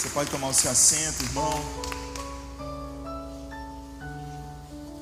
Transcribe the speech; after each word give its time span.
Você 0.00 0.08
pode 0.08 0.30
tomar 0.30 0.48
o 0.48 0.54
seu 0.54 0.70
assento, 0.70 1.22
irmão. 1.24 1.62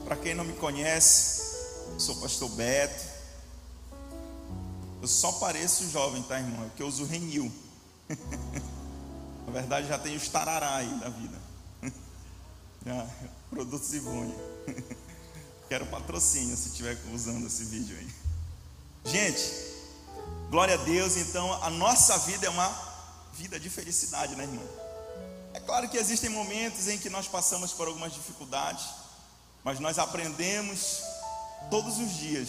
Para 0.05 0.17
quem 0.17 0.35
não 0.35 0.45
me 0.45 0.55
conhece, 0.55 1.41
eu 1.93 2.01
sou 2.01 2.17
o 2.17 2.21
pastor 2.21 2.49
Beto. 2.51 3.07
Eu 5.01 5.07
só 5.07 5.31
pareço 5.31 5.89
jovem, 5.89 6.21
tá, 6.25 6.41
irmão? 6.41 6.65
É 6.65 6.69
porque 6.71 6.83
eu 6.83 6.89
uso 6.89 7.05
Renil. 7.05 7.49
Na 9.47 9.53
verdade, 9.53 9.87
já 9.87 9.97
tenho 10.01 10.17
os 10.17 10.29
tarará 10.29 10.75
aí 10.75 10.93
da 10.99 11.09
vida. 11.11 11.39
Já, 12.85 13.07
produtos 13.51 13.95
Ivone. 13.95 14.35
Quero 15.69 15.87
patrocínio 15.87 16.57
se 16.57 16.71
estiver 16.71 16.99
usando 17.15 17.47
esse 17.47 17.63
vídeo 17.67 17.97
aí. 17.97 18.13
Gente, 19.05 19.49
glória 20.51 20.75
a 20.75 20.79
Deus. 20.79 21.17
Então, 21.17 21.53
a 21.63 21.71
nossa 21.71 22.19
vida 22.19 22.49
é 22.49 22.51
uma 22.51 22.69
vida 23.35 23.61
de 23.61 23.71
felicidade, 23.71 24.35
né, 24.35 24.43
irmão? 24.43 24.88
Claro 25.69 25.87
que 25.87 25.99
existem 25.99 26.31
momentos 26.31 26.89
em 26.89 26.97
que 26.97 27.11
nós 27.11 27.29
passamos 27.29 27.73
por 27.73 27.89
algumas 27.89 28.15
dificuldades, 28.15 28.87
mas 29.63 29.79
nós 29.79 29.99
aprendemos 29.99 31.03
todos 31.71 31.99
os 31.99 32.11
dias 32.15 32.49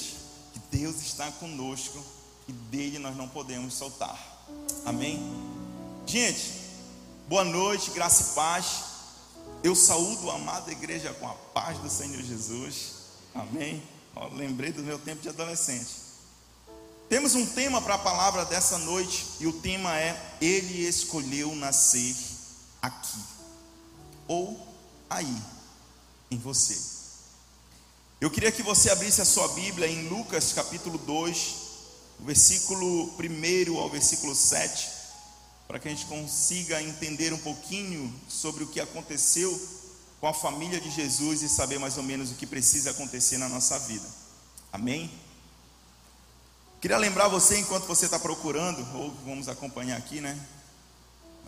que 0.53 0.77
Deus 0.77 1.01
está 1.01 1.29
conosco 1.33 2.01
e 2.47 2.53
dele 2.53 2.97
nós 2.97 3.17
não 3.17 3.27
podemos 3.27 3.73
soltar. 3.73 4.17
Amém? 4.85 5.19
Gente, 6.07 6.49
boa 7.27 7.43
noite, 7.43 7.91
graça 7.91 8.31
e 8.31 8.35
paz. 8.35 8.83
Eu 9.61 9.75
saúdo 9.75 10.31
a 10.31 10.35
amada 10.35 10.71
igreja 10.71 11.13
com 11.15 11.27
a 11.27 11.33
paz 11.33 11.77
do 11.79 11.89
Senhor 11.89 12.23
Jesus. 12.23 12.91
Amém? 13.35 13.83
Ó, 14.15 14.29
lembrei 14.29 14.71
do 14.71 14.81
meu 14.81 14.97
tempo 14.97 15.21
de 15.21 15.27
adolescente. 15.27 15.89
Temos 17.09 17.35
um 17.35 17.45
tema 17.45 17.81
para 17.81 17.95
a 17.95 17.99
palavra 17.99 18.45
dessa 18.45 18.77
noite 18.77 19.25
e 19.41 19.45
o 19.45 19.59
tema 19.59 19.99
é 19.99 20.37
Ele 20.39 20.87
escolheu 20.87 21.53
nascer 21.53 22.15
aqui 22.81 23.19
ou 24.27 24.67
aí 25.09 25.35
em 26.29 26.37
você. 26.37 26.77
Eu 28.21 28.29
queria 28.29 28.51
que 28.51 28.61
você 28.61 28.89
abrisse 28.89 29.21
a 29.21 29.25
sua 29.25 29.47
Bíblia 29.49 29.87
em 29.87 30.07
Lucas 30.09 30.53
capítulo 30.53 30.97
2, 30.97 31.55
versículo 32.19 33.13
1 33.17 33.77
ao 33.77 33.89
versículo 33.89 34.35
7, 34.35 34.89
para 35.67 35.79
que 35.79 35.87
a 35.87 35.91
gente 35.91 36.05
consiga 36.05 36.81
entender 36.81 37.33
um 37.33 37.37
pouquinho 37.37 38.13
sobre 38.27 38.63
o 38.63 38.67
que 38.67 38.79
aconteceu 38.79 39.57
com 40.19 40.27
a 40.27 40.33
família 40.33 40.81
de 40.81 40.91
Jesus 40.91 41.41
e 41.41 41.49
saber 41.49 41.79
mais 41.79 41.97
ou 41.97 42.03
menos 42.03 42.31
o 42.31 42.35
que 42.35 42.45
precisa 42.45 42.91
acontecer 42.91 43.37
na 43.37 43.47
nossa 43.47 43.79
vida. 43.79 44.05
Amém? 44.71 45.09
Queria 46.81 46.97
lembrar 46.97 47.27
você, 47.27 47.57
enquanto 47.59 47.85
você 47.85 48.05
está 48.05 48.19
procurando, 48.19 48.85
ou 48.97 49.11
vamos 49.25 49.47
acompanhar 49.47 49.97
aqui, 49.97 50.21
né? 50.21 50.37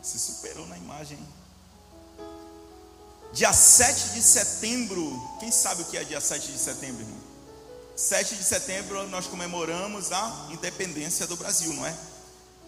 Você 0.02 0.17
superou 0.17 0.66
na 0.67 0.77
imagem. 0.77 1.19
Dia 3.33 3.53
7 3.53 4.09
de 4.09 4.21
setembro, 4.21 5.38
quem 5.39 5.52
sabe 5.52 5.83
o 5.83 5.85
que 5.85 5.97
é 5.97 6.03
dia 6.03 6.19
7 6.19 6.52
de 6.52 6.57
setembro, 6.57 7.02
irmão? 7.02 7.19
7 7.95 8.35
de 8.35 8.44
setembro 8.44 9.07
nós 9.09 9.27
comemoramos 9.27 10.11
a 10.11 10.47
independência 10.49 11.27
do 11.27 11.38
Brasil, 11.38 11.72
não 11.73 11.85
é? 11.85 11.95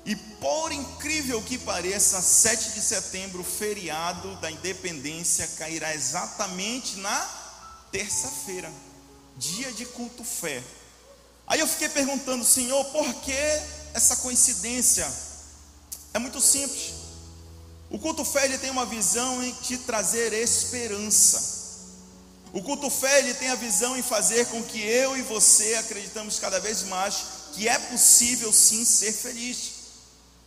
E 0.05 0.15
por 0.15 0.71
incrível 0.71 1.41
que 1.41 1.57
pareça, 1.57 2.21
7 2.21 2.71
de 2.71 2.81
setembro, 2.81 3.43
feriado 3.43 4.35
da 4.37 4.51
independência, 4.51 5.47
cairá 5.57 5.93
exatamente 5.95 6.97
na 6.97 7.29
terça-feira, 7.91 8.71
dia 9.37 9.71
de 9.71 9.85
culto 9.85 10.23
fé. 10.23 10.63
Aí 11.47 11.59
eu 11.59 11.67
fiquei 11.67 11.89
perguntando, 11.89 12.45
Senhor, 12.45 12.83
por 12.85 13.13
que 13.15 13.33
essa 13.93 14.17
coincidência? 14.17 15.11
É 16.13 16.19
muito 16.19 16.39
simples. 16.39 17.02
O 17.93 17.99
culto 17.99 18.25
fé 18.25 18.45
ele 18.45 18.57
tem 18.57 18.71
uma 18.71 18.87
visão 18.87 19.43
em 19.43 19.53
te 19.53 19.77
trazer 19.77 20.33
esperança. 20.33 21.53
O 22.51 22.59
culto 22.63 22.89
fé 22.89 23.19
ele 23.19 23.35
tem 23.35 23.49
a 23.49 23.55
visão 23.55 23.95
em 23.95 24.01
fazer 24.01 24.47
com 24.47 24.63
que 24.63 24.81
eu 24.81 25.15
e 25.15 25.21
você 25.21 25.75
acreditamos 25.75 26.39
cada 26.39 26.59
vez 26.59 26.81
mais 26.85 27.23
que 27.53 27.67
é 27.67 27.77
possível 27.77 28.51
sim 28.51 28.83
ser 28.83 29.13
feliz. 29.13 29.73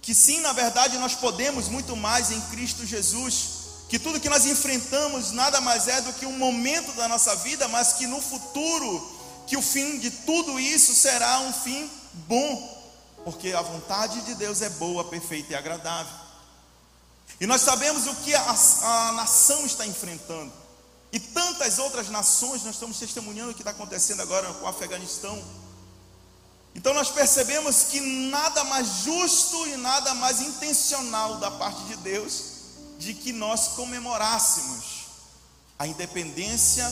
Que 0.03 0.13
sim, 0.13 0.41
na 0.41 0.53
verdade, 0.53 0.99
nós 0.99 1.15
podemos 1.15 1.69
muito 1.69 1.95
mais 1.95 2.33
em 2.33 2.41
Cristo 2.51 2.85
Jesus. 2.85 3.51
Que 3.89 4.01
tudo 4.01 4.19
que 4.19 4.29
nós 4.29 4.45
enfrentamos 4.45 5.31
nada 5.31 5.61
mais 5.61 5.87
é 5.87 6.01
do 6.01 6.13
que 6.15 6.27
um 6.27 6.37
momento 6.37 6.91
da 6.95 7.07
nossa 7.07 7.37
vida, 7.37 7.69
mas 7.69 7.93
que 7.93 8.09
no 8.09 8.21
futuro 8.21 9.15
que 9.47 9.57
o 9.57 9.63
fim 9.63 10.01
de 10.01 10.11
tudo 10.11 10.59
isso 10.59 10.93
será 10.97 11.39
um 11.39 11.53
fim 11.53 11.89
bom, 12.27 12.83
porque 13.23 13.53
a 13.53 13.63
vontade 13.63 14.21
de 14.23 14.35
Deus 14.35 14.63
é 14.63 14.69
boa, 14.71 15.05
perfeita 15.05 15.53
e 15.53 15.57
agradável. 15.57 16.26
E 17.41 17.47
nós 17.47 17.61
sabemos 17.61 18.07
o 18.07 18.15
que 18.17 18.35
a, 18.35 18.57
a 18.83 19.13
nação 19.13 19.67
está 19.67 19.87
enfrentando, 19.87 20.53
e 21.13 21.21
tantas 21.21 21.79
outras 21.79 22.09
nações, 22.09 22.63
nós 22.63 22.75
estamos 22.75 22.99
testemunhando 22.99 23.53
o 23.53 23.55
que 23.55 23.63
está 23.63 23.71
acontecendo 23.71 24.21
agora 24.21 24.53
com 24.55 24.67
o 24.67 24.69
Afeganistão. 24.69 25.43
Então 26.75 26.93
nós 26.93 27.11
percebemos 27.11 27.85
que 27.85 28.01
nada 28.01 28.63
mais 28.65 28.87
justo 29.05 29.67
e 29.67 29.77
nada 29.77 30.15
mais 30.15 30.43
intencional 30.43 31.37
da 31.37 31.51
parte 31.51 31.83
de 31.85 31.97
Deus 31.97 32.57
de 32.99 33.15
que 33.15 33.33
nós 33.33 33.69
comemorássemos 33.69 35.07
a 35.79 35.87
independência 35.87 36.87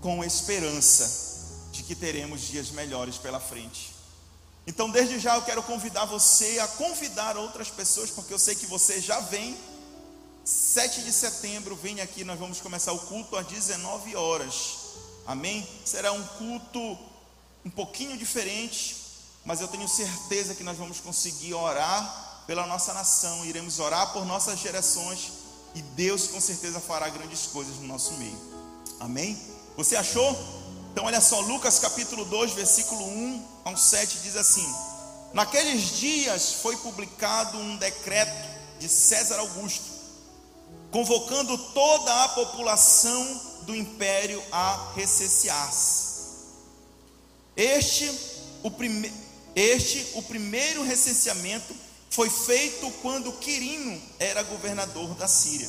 com 0.00 0.24
esperança 0.24 1.68
de 1.72 1.82
que 1.82 1.94
teremos 1.94 2.40
dias 2.42 2.70
melhores 2.70 3.16
pela 3.16 3.38
frente. 3.38 3.95
Então, 4.66 4.90
desde 4.90 5.18
já 5.20 5.36
eu 5.36 5.42
quero 5.42 5.62
convidar 5.62 6.06
você 6.06 6.58
a 6.58 6.66
convidar 6.66 7.36
outras 7.36 7.68
pessoas, 7.68 8.10
porque 8.10 8.34
eu 8.34 8.38
sei 8.38 8.54
que 8.54 8.66
você 8.66 9.00
já 9.00 9.20
vem. 9.20 9.56
7 10.44 11.02
de 11.02 11.12
setembro, 11.12 11.76
vem 11.76 12.00
aqui, 12.00 12.24
nós 12.24 12.38
vamos 12.38 12.60
começar 12.60 12.92
o 12.92 12.98
culto 12.98 13.36
às 13.36 13.46
19 13.46 14.16
horas. 14.16 14.78
Amém? 15.26 15.66
Será 15.84 16.12
um 16.12 16.22
culto 16.22 16.98
um 17.64 17.70
pouquinho 17.70 18.16
diferente, 18.16 18.96
mas 19.44 19.60
eu 19.60 19.68
tenho 19.68 19.88
certeza 19.88 20.54
que 20.54 20.62
nós 20.62 20.76
vamos 20.76 21.00
conseguir 21.00 21.54
orar 21.54 22.44
pela 22.46 22.66
nossa 22.66 22.92
nação, 22.92 23.44
iremos 23.44 23.80
orar 23.80 24.12
por 24.12 24.24
nossas 24.24 24.58
gerações 24.60 25.32
e 25.74 25.82
Deus 25.82 26.28
com 26.28 26.40
certeza 26.40 26.80
fará 26.80 27.08
grandes 27.08 27.46
coisas 27.46 27.76
no 27.76 27.86
nosso 27.86 28.12
meio. 28.14 28.38
Amém? 29.00 29.36
Você 29.76 29.96
achou? 29.96 30.36
Então, 30.92 31.04
olha 31.04 31.20
só, 31.20 31.40
Lucas 31.40 31.78
capítulo 31.80 32.24
2, 32.24 32.52
versículo 32.52 33.04
1 33.04 33.55
ao 33.66 33.76
7 33.76 34.20
diz 34.20 34.36
assim: 34.36 34.66
Naqueles 35.32 35.96
dias 35.98 36.52
foi 36.62 36.76
publicado 36.76 37.58
um 37.58 37.76
decreto 37.76 38.48
de 38.78 38.88
César 38.88 39.40
Augusto, 39.40 39.84
convocando 40.92 41.58
toda 41.74 42.24
a 42.24 42.28
população 42.28 43.40
do 43.62 43.74
império 43.74 44.40
a 44.52 44.92
recensear-se. 44.94 46.06
Este, 47.56 48.08
o 48.62 48.70
este, 49.56 50.12
o 50.14 50.22
primeiro 50.22 50.84
recenseamento, 50.84 51.74
foi 52.08 52.30
feito 52.30 52.88
quando 53.02 53.32
Quirino 53.32 54.00
era 54.20 54.44
governador 54.44 55.12
da 55.16 55.26
Síria. 55.26 55.68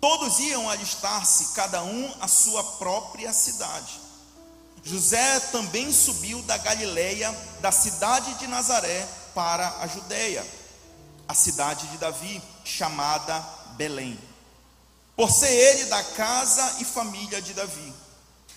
Todos 0.00 0.38
iam 0.38 0.70
alistar-se, 0.70 1.52
cada 1.52 1.82
um 1.82 2.14
à 2.20 2.26
sua 2.26 2.64
própria 2.64 3.34
cidade. 3.34 3.99
José 4.82 5.40
também 5.52 5.92
subiu 5.92 6.40
da 6.42 6.56
Galileia, 6.56 7.30
da 7.60 7.70
cidade 7.70 8.34
de 8.34 8.46
Nazaré, 8.46 9.06
para 9.34 9.68
a 9.80 9.86
Judéia, 9.86 10.44
a 11.28 11.34
cidade 11.34 11.86
de 11.88 11.98
Davi, 11.98 12.42
chamada 12.64 13.38
Belém. 13.76 14.18
Por 15.16 15.30
ser 15.30 15.50
ele 15.50 15.84
da 15.86 16.02
casa 16.02 16.76
e 16.80 16.84
família 16.84 17.40
de 17.42 17.52
Davi, 17.52 17.92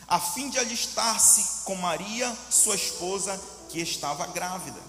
a 0.08 0.20
fim 0.20 0.50
de 0.50 0.60
alistar-se 0.60 1.64
com 1.66 1.76
Maria, 1.76 2.36
sua 2.50 2.76
esposa, 2.76 3.40
que 3.70 3.80
estava 3.80 4.28
grávida. 4.28 4.80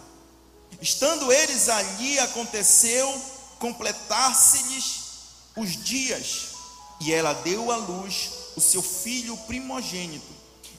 Estando 0.81 1.33
eles 1.33 1.69
ali, 1.69 2.19
aconteceu 2.19 3.23
completar-se-lhes 3.59 5.01
os 5.57 5.83
dias, 5.85 6.49
e 7.01 7.13
ela 7.13 7.33
deu 7.33 7.71
à 7.71 7.77
luz 7.77 8.31
o 8.57 8.61
seu 8.61 8.83
filho 8.83 9.37
primogênito, 9.47 10.34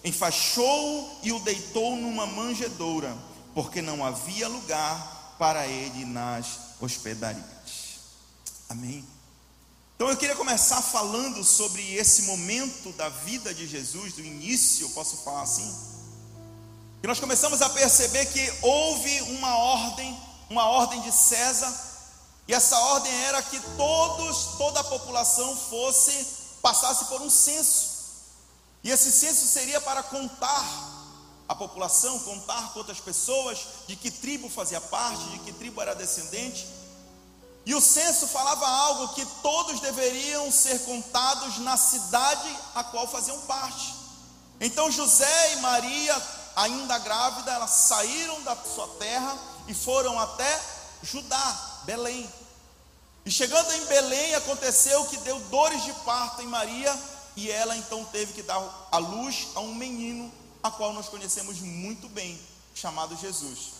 enfaixou-o 0.05 1.19
e 1.23 1.31
o 1.31 1.39
deitou 1.39 1.97
numa 1.97 2.25
manjedoura, 2.25 3.13
porque 3.53 3.81
não 3.81 4.05
havia 4.05 4.47
lugar 4.47 5.35
para 5.37 5.67
ele 5.67 6.05
nas 6.05 6.45
hospedarias. 6.79 7.43
Amém. 8.69 9.05
Então 9.95 10.09
eu 10.09 10.17
queria 10.17 10.35
começar 10.35 10.81
falando 10.81 11.43
sobre 11.43 11.95
esse 11.95 12.23
momento 12.23 12.91
da 12.93 13.09
vida 13.09 13.53
de 13.53 13.65
Jesus, 13.65 14.13
do 14.13 14.21
início, 14.21 14.89
posso 14.91 15.17
falar 15.17 15.41
assim? 15.41 15.73
Que 17.01 17.07
nós 17.07 17.19
começamos 17.19 17.61
a 17.61 17.69
perceber 17.69 18.25
que 18.27 18.53
houve 18.61 19.21
uma 19.21 19.57
ordem, 19.57 20.17
uma 20.49 20.65
ordem 20.65 21.01
de 21.01 21.11
César 21.11 21.73
e 22.47 22.53
essa 22.53 22.77
ordem 22.77 23.11
era 23.23 23.41
que 23.41 23.59
todos, 23.75 24.57
toda 24.57 24.79
a 24.79 24.83
população 24.83 25.55
fosse 25.57 26.27
passasse 26.61 27.05
por 27.05 27.21
um 27.21 27.29
censo. 27.29 27.94
E 28.85 28.91
esse 28.91 29.11
censo 29.11 29.47
seria 29.47 29.81
para 29.81 30.03
contar 30.03 30.63
a 31.49 31.55
população, 31.55 32.19
contar 32.19 32.71
quantas 32.71 32.99
pessoas, 32.99 33.57
de 33.87 33.95
que 33.95 34.11
tribo 34.11 34.47
fazia 34.47 34.79
parte, 34.79 35.23
de 35.31 35.39
que 35.39 35.51
tribo 35.53 35.81
era 35.81 35.95
descendente. 35.95 36.67
E 37.65 37.73
o 37.73 37.81
censo 37.81 38.27
falava 38.27 38.67
algo 38.67 39.15
que 39.15 39.25
todos 39.41 39.79
deveriam 39.79 40.51
ser 40.51 40.85
contados 40.85 41.57
na 41.57 41.75
cidade 41.77 42.55
a 42.75 42.83
qual 42.83 43.07
faziam 43.07 43.39
parte. 43.47 43.91
Então 44.61 44.91
José 44.91 45.53
e 45.53 45.61
Maria, 45.61 46.21
ainda 46.55 46.99
grávida, 46.99 47.53
elas 47.53 47.71
saíram 47.71 48.39
da 48.43 48.55
sua 48.55 48.87
terra 48.99 49.35
e 49.67 49.73
foram 49.73 50.19
até 50.19 50.61
Judá, 51.01 51.79
Belém. 51.85 52.31
E 53.25 53.31
chegando 53.31 53.73
em 53.73 53.85
Belém, 53.85 54.35
aconteceu 54.35 55.05
que 55.05 55.17
deu 55.17 55.39
dores 55.49 55.83
de 55.83 55.93
parto 56.05 56.43
em 56.43 56.47
Maria, 56.47 56.95
e 57.35 57.51
ela 57.51 57.75
então 57.75 58.05
teve 58.05 58.33
que 58.33 58.41
dar 58.41 58.87
a 58.91 58.97
luz 58.97 59.47
a 59.55 59.59
um 59.59 59.75
menino, 59.75 60.31
a 60.63 60.71
qual 60.71 60.93
nós 60.93 61.09
conhecemos 61.09 61.59
muito 61.59 62.07
bem, 62.09 62.39
chamado 62.73 63.15
Jesus. 63.17 63.73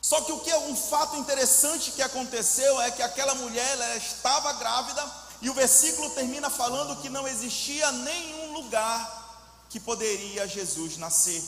Só 0.00 0.20
que 0.22 0.32
o 0.32 0.40
que 0.40 0.50
é 0.50 0.58
um 0.58 0.74
fato 0.74 1.16
interessante 1.16 1.92
que 1.92 2.02
aconteceu 2.02 2.80
é 2.80 2.90
que 2.90 3.02
aquela 3.02 3.34
mulher 3.36 3.96
estava 3.96 4.52
grávida 4.54 5.22
e 5.40 5.48
o 5.48 5.54
versículo 5.54 6.10
termina 6.10 6.50
falando 6.50 7.00
que 7.00 7.08
não 7.08 7.26
existia 7.26 7.90
nenhum 7.92 8.52
lugar 8.52 9.22
que 9.68 9.78
poderia 9.78 10.46
Jesus 10.48 10.96
nascer. 10.96 11.42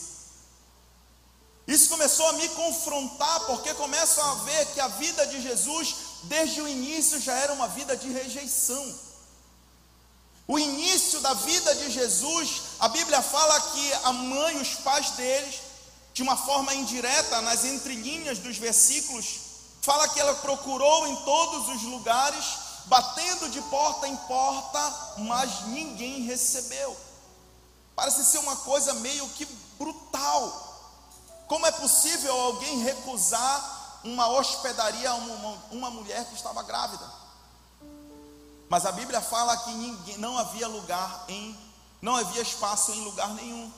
Isso 1.67 1.88
começou 1.88 2.26
a 2.29 2.32
me 2.35 2.49
confrontar, 2.50 3.41
porque 3.47 3.73
começo 3.75 4.21
a 4.21 4.35
ver 4.37 4.67
que 4.67 4.81
a 4.81 4.88
vida 4.88 5.26
de 5.26 5.41
Jesus, 5.41 5.94
desde 6.25 6.61
o 6.61 6.69
início, 6.69 7.21
já 7.21 7.35
era 7.35 7.53
uma 7.55 7.69
vida 7.69 7.97
de 7.97 8.09
rejeição. 8.11 8.94
O 10.46 10.58
início 10.58 11.20
da 11.20 11.32
vida 11.32 11.75
de 11.76 11.91
Jesus, 11.91 12.62
a 12.79 12.88
Bíblia 12.88 13.23
fala 13.23 13.61
que 13.61 13.93
a 14.05 14.12
mãe, 14.12 14.61
os 14.61 14.75
pais 14.75 15.11
deles, 15.12 15.62
de 16.12 16.23
uma 16.23 16.37
forma 16.37 16.75
indireta, 16.75 17.41
nas 17.41 17.64
entrelinhas 17.64 18.38
dos 18.38 18.58
versículos, 18.58 19.41
fala 19.81 20.08
que 20.08 20.20
ela 20.20 20.35
procurou 20.37 21.06
em 21.06 21.17
todos 21.25 21.69
os 21.69 21.82
lugares, 21.85 22.44
batendo 22.87 23.49
de 23.49 23.61
porta 23.62 24.06
em 24.06 24.17
porta, 24.17 25.14
mas 25.19 25.67
ninguém 25.69 26.23
recebeu. 26.25 26.94
Parece 27.97 28.25
ser 28.25 28.38
uma 28.38 28.56
coisa 28.56 28.93
meio 28.94 29.26
que 29.31 29.47
brutal. 29.79 30.62
Como 31.47 31.67
é 31.67 31.73
possível 31.73 32.38
alguém 32.38 32.82
recusar 32.82 34.00
uma 34.05 34.29
hospedaria 34.29 35.11
a 35.11 35.14
uma, 35.14 35.62
uma 35.70 35.90
mulher 35.90 36.26
que 36.26 36.35
estava 36.35 36.62
grávida? 36.62 37.24
Mas 38.69 38.87
a 38.87 38.93
Bíblia 38.93 39.20
fala 39.20 39.56
que 39.58 39.70
ninguém, 39.70 40.19
não 40.19 40.38
havia 40.38 40.66
lugar 40.66 41.25
em, 41.28 41.56
não 42.00 42.16
havia 42.16 42.43
espaço 42.43 42.93
em 42.93 43.05
lugar 43.05 43.28
nenhum. 43.34 43.72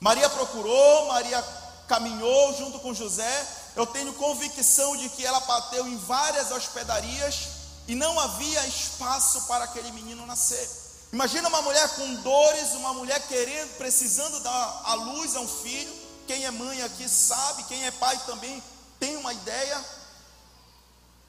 Maria 0.00 0.28
procurou, 0.28 1.06
Maria 1.08 1.42
caminhou 1.86 2.54
junto 2.56 2.78
com 2.78 2.94
José. 2.94 3.46
Eu 3.74 3.86
tenho 3.86 4.12
convicção 4.14 4.96
de 4.96 5.08
que 5.08 5.24
ela 5.24 5.40
bateu 5.40 5.86
em 5.86 5.96
várias 5.96 6.50
hospedarias 6.50 7.48
e 7.86 7.94
não 7.94 8.18
havia 8.20 8.66
espaço 8.66 9.46
para 9.46 9.64
aquele 9.64 9.90
menino 9.92 10.26
nascer. 10.26 10.68
Imagina 11.12 11.48
uma 11.48 11.62
mulher 11.62 11.88
com 11.96 12.14
dores, 12.16 12.72
uma 12.72 12.92
mulher 12.92 13.26
querendo, 13.26 13.76
precisando 13.78 14.40
dar 14.40 14.82
a 14.84 14.94
luz 14.94 15.34
a 15.34 15.40
um 15.40 15.48
filho. 15.48 15.92
Quem 16.26 16.44
é 16.44 16.50
mãe 16.50 16.82
aqui 16.82 17.08
sabe, 17.08 17.62
quem 17.64 17.86
é 17.86 17.90
pai 17.90 18.20
também 18.26 18.62
tem 19.00 19.16
uma 19.16 19.32
ideia 19.32 19.84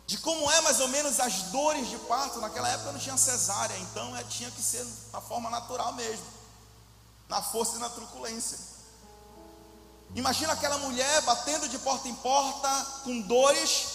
de 0.09 0.17
como 0.17 0.49
é 0.49 0.59
mais 0.61 0.79
ou 0.79 0.87
menos 0.87 1.19
as 1.19 1.43
dores 1.51 1.87
de 1.87 1.95
parto. 1.99 2.39
Naquela 2.39 2.67
época 2.67 2.91
não 2.91 2.99
tinha 2.99 3.15
cesárea, 3.15 3.77
então 3.77 4.17
é, 4.17 4.23
tinha 4.23 4.49
que 4.49 4.59
ser 4.59 4.83
na 5.13 5.21
forma 5.21 5.51
natural 5.51 5.93
mesmo, 5.93 6.25
na 7.27 7.43
força 7.43 7.75
e 7.75 7.79
na 7.79 7.89
truculência. 7.89 8.57
Imagina 10.15 10.53
aquela 10.53 10.79
mulher 10.79 11.21
batendo 11.21 11.69
de 11.69 11.77
porta 11.77 12.07
em 12.07 12.15
porta, 12.15 12.87
com 13.03 13.21
dores, 13.21 13.85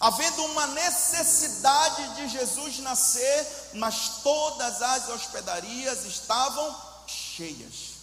havendo 0.00 0.44
uma 0.46 0.66
necessidade 0.66 2.16
de 2.16 2.28
Jesus 2.28 2.80
nascer, 2.80 3.70
mas 3.74 4.22
todas 4.24 4.82
as 4.82 5.08
hospedarias 5.10 6.04
estavam 6.06 6.76
cheias. 7.06 7.94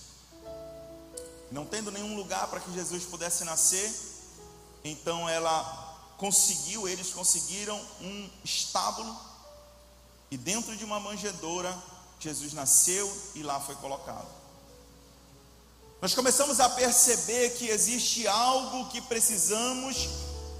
Não 1.52 1.66
tendo 1.66 1.92
nenhum 1.92 2.16
lugar 2.16 2.48
para 2.48 2.62
que 2.62 2.72
Jesus 2.72 3.04
pudesse 3.04 3.44
nascer, 3.44 3.94
então 4.86 5.28
ela 5.28 5.93
conseguiu, 6.18 6.88
eles 6.88 7.12
conseguiram 7.12 7.80
um 8.02 8.30
estábulo, 8.44 9.16
e 10.32 10.38
dentro 10.38 10.76
de 10.76 10.84
uma 10.84 11.00
manjedoura, 11.00 11.78
Jesus 12.20 12.54
nasceu 12.54 13.12
e 13.36 13.44
lá 13.44 13.60
foi 13.60 13.76
colocado. 13.76 14.28
Nós 16.02 16.16
começamos 16.16 16.60
a 16.60 16.70
perceber 16.70 17.52
que 17.52 17.70
existe 17.70 18.28
algo 18.28 18.90
que 18.90 19.00
precisamos 19.00 20.10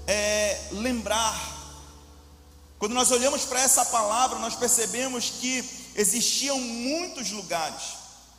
é, 0.06 0.68
lembrar. 0.72 1.34
Quando 2.78 2.94
nós 2.94 3.10
olhamos 3.10 3.44
para 3.44 3.60
essa 3.60 3.84
palavra, 3.86 4.38
nós 4.38 4.54
percebemos 4.54 5.30
que 5.30 5.68
existiam 5.94 6.58
muitos 6.58 7.30
lugares, 7.30 7.82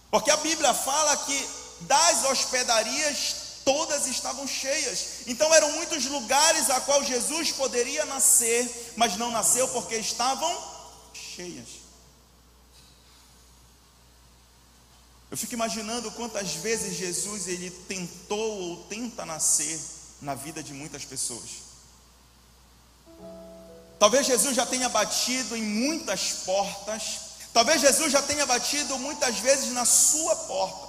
porque 0.10 0.32
a 0.32 0.38
Bíblia 0.38 0.74
fala 0.74 1.18
que 1.18 1.50
das 1.82 2.24
hospedarias 2.26 3.36
todas 3.66 4.06
estavam 4.06 4.48
cheias. 4.48 5.24
Então 5.26 5.52
eram 5.54 5.72
muitos 5.72 6.06
lugares 6.06 6.70
a 6.70 6.80
qual 6.80 7.04
Jesus 7.04 7.52
poderia 7.52 8.06
nascer, 8.06 8.94
mas 8.96 9.18
não 9.18 9.32
nasceu 9.32 9.68
porque 9.70 9.96
estavam 9.98 10.56
cheias. 11.14 11.84
Eu 15.32 15.38
fico 15.38 15.56
imaginando 15.56 16.12
quantas 16.12 16.52
vezes 16.54 16.96
Jesus 16.96 17.48
ele 17.48 17.72
tentou 17.72 18.62
ou 18.62 18.84
tenta 18.86 19.26
nascer 19.26 19.78
na 20.22 20.36
vida 20.36 20.64
de 20.64 20.72
muitas 20.72 21.04
pessoas. 21.04 21.66
Talvez 23.98 24.28
Jesus 24.28 24.56
já 24.56 24.66
tenha 24.66 24.88
batido 24.88 25.56
em 25.56 25.64
muitas 25.64 26.32
portas, 26.46 27.04
talvez 27.52 27.82
Jesus 27.82 28.12
já 28.12 28.22
tenha 28.22 28.46
batido 28.46 28.98
muitas 29.00 29.40
vezes 29.40 29.72
na 29.72 29.86
sua 29.86 30.36
porta, 30.36 30.88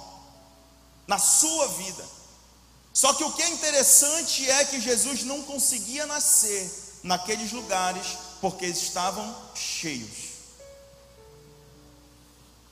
na 1.07 1.17
sua 1.17 1.67
vida. 1.69 2.16
Só 2.97 3.13
que 3.13 3.23
o 3.23 3.31
que 3.31 3.43
é 3.43 3.49
interessante 3.49 4.49
é 4.49 4.65
que 4.65 4.81
Jesus 4.81 5.21
não 5.21 5.43
conseguia 5.43 6.07
nascer 6.07 6.67
naqueles 7.03 7.51
lugares 7.51 8.17
porque 8.41 8.65
estavam 8.65 9.35
cheios. 9.53 10.29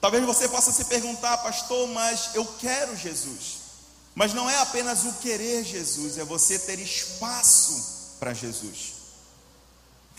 Talvez 0.02 0.26
você 0.26 0.50
possa 0.50 0.72
se 0.72 0.86
perguntar, 0.86 1.38
pastor, 1.38 1.88
mas 1.90 2.32
eu 2.34 2.44
quero 2.60 2.98
Jesus. 2.98 3.58
Mas 4.16 4.34
não 4.34 4.50
é 4.50 4.58
apenas 4.62 5.04
o 5.04 5.14
querer 5.14 5.64
Jesus, 5.64 6.18
é 6.18 6.24
você 6.24 6.58
ter 6.58 6.80
espaço 6.80 8.16
para 8.20 8.34
Jesus. 8.34 8.94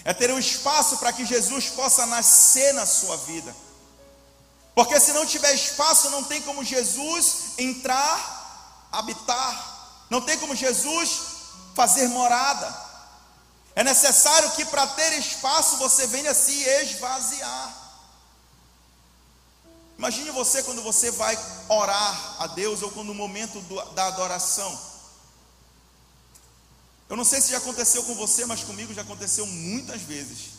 É 0.04 0.14
ter 0.14 0.30
um 0.30 0.38
espaço 0.38 0.98
para 0.98 1.12
que 1.12 1.26
Jesus 1.26 1.70
possa 1.70 2.06
nascer 2.06 2.72
na 2.74 2.86
sua 2.86 3.16
vida. 3.16 3.52
Porque 4.72 5.00
se 5.00 5.12
não 5.12 5.26
tiver 5.26 5.52
espaço, 5.52 6.10
não 6.10 6.22
tem 6.22 6.40
como 6.42 6.62
Jesus 6.62 7.58
entrar, 7.58 8.88
habitar. 8.92 9.75
Não 10.08 10.20
tem 10.20 10.38
como 10.38 10.54
Jesus 10.54 11.20
fazer 11.74 12.08
morada. 12.08 12.86
É 13.74 13.84
necessário 13.84 14.50
que 14.52 14.64
para 14.64 14.86
ter 14.86 15.18
espaço 15.18 15.76
você 15.76 16.06
venha 16.06 16.32
se 16.32 16.52
esvaziar. 16.52 17.86
Imagine 19.98 20.30
você 20.30 20.62
quando 20.62 20.82
você 20.82 21.10
vai 21.10 21.38
orar 21.68 22.36
a 22.42 22.46
Deus 22.48 22.82
ou 22.82 22.90
quando 22.90 23.08
no 23.08 23.14
momento 23.14 23.60
do, 23.62 23.82
da 23.92 24.06
adoração. 24.08 24.78
Eu 27.08 27.16
não 27.16 27.24
sei 27.24 27.40
se 27.40 27.50
já 27.50 27.58
aconteceu 27.58 28.02
com 28.04 28.14
você, 28.14 28.44
mas 28.44 28.64
comigo 28.64 28.92
já 28.92 29.02
aconteceu 29.02 29.46
muitas 29.46 30.02
vezes. 30.02 30.56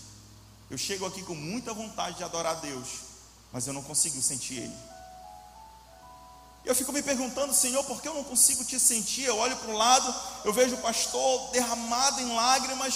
Eu 0.70 0.78
chego 0.78 1.06
aqui 1.06 1.24
com 1.24 1.36
muita 1.36 1.74
vontade 1.74 2.18
de 2.18 2.24
adorar 2.24 2.58
a 2.58 2.60
Deus, 2.60 2.88
mas 3.52 3.68
eu 3.68 3.74
não 3.74 3.84
consigo 3.84 4.22
sentir 4.22 4.56
Ele. 4.56 4.78
Eu 6.68 6.76
fico 6.76 6.92
me 6.92 7.02
perguntando, 7.02 7.54
Senhor, 7.54 7.82
por 7.86 8.02
que 8.02 8.10
eu 8.10 8.14
não 8.14 8.26
consigo 8.26 8.62
te 8.66 8.78
sentir? 8.78 9.24
Eu 9.24 9.38
olho 9.38 9.56
para 9.56 9.72
o 9.72 9.78
lado, 9.78 10.14
eu 10.44 10.52
vejo 10.52 10.76
o 10.76 10.80
pastor 10.80 11.50
derramado 11.52 12.20
em 12.20 12.36
lágrimas, 12.36 12.94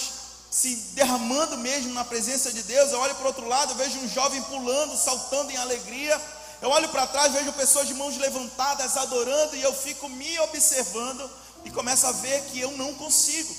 se 0.50 0.76
derramando 0.92 1.56
mesmo 1.56 1.94
na 1.94 2.04
presença 2.04 2.52
de 2.52 2.62
Deus. 2.62 2.92
Eu 2.92 3.00
olho 3.00 3.14
para 3.14 3.24
o 3.24 3.28
outro 3.28 3.48
lado, 3.48 3.72
eu 3.72 3.76
vejo 3.76 3.98
um 3.98 4.08
jovem 4.08 4.42
pulando, 4.42 4.94
saltando 4.94 5.50
em 5.50 5.56
alegria. 5.56 6.20
Eu 6.60 6.68
olho 6.68 6.86
para 6.90 7.06
trás, 7.06 7.32
vejo 7.32 7.50
pessoas 7.54 7.88
de 7.88 7.94
mãos 7.94 8.18
levantadas 8.18 8.98
adorando 8.98 9.56
e 9.56 9.62
eu 9.62 9.72
fico 9.72 10.06
me 10.06 10.38
observando 10.40 11.30
e 11.64 11.70
começo 11.70 12.06
a 12.06 12.12
ver 12.12 12.42
que 12.50 12.60
eu 12.60 12.72
não 12.72 12.92
consigo. 12.92 13.56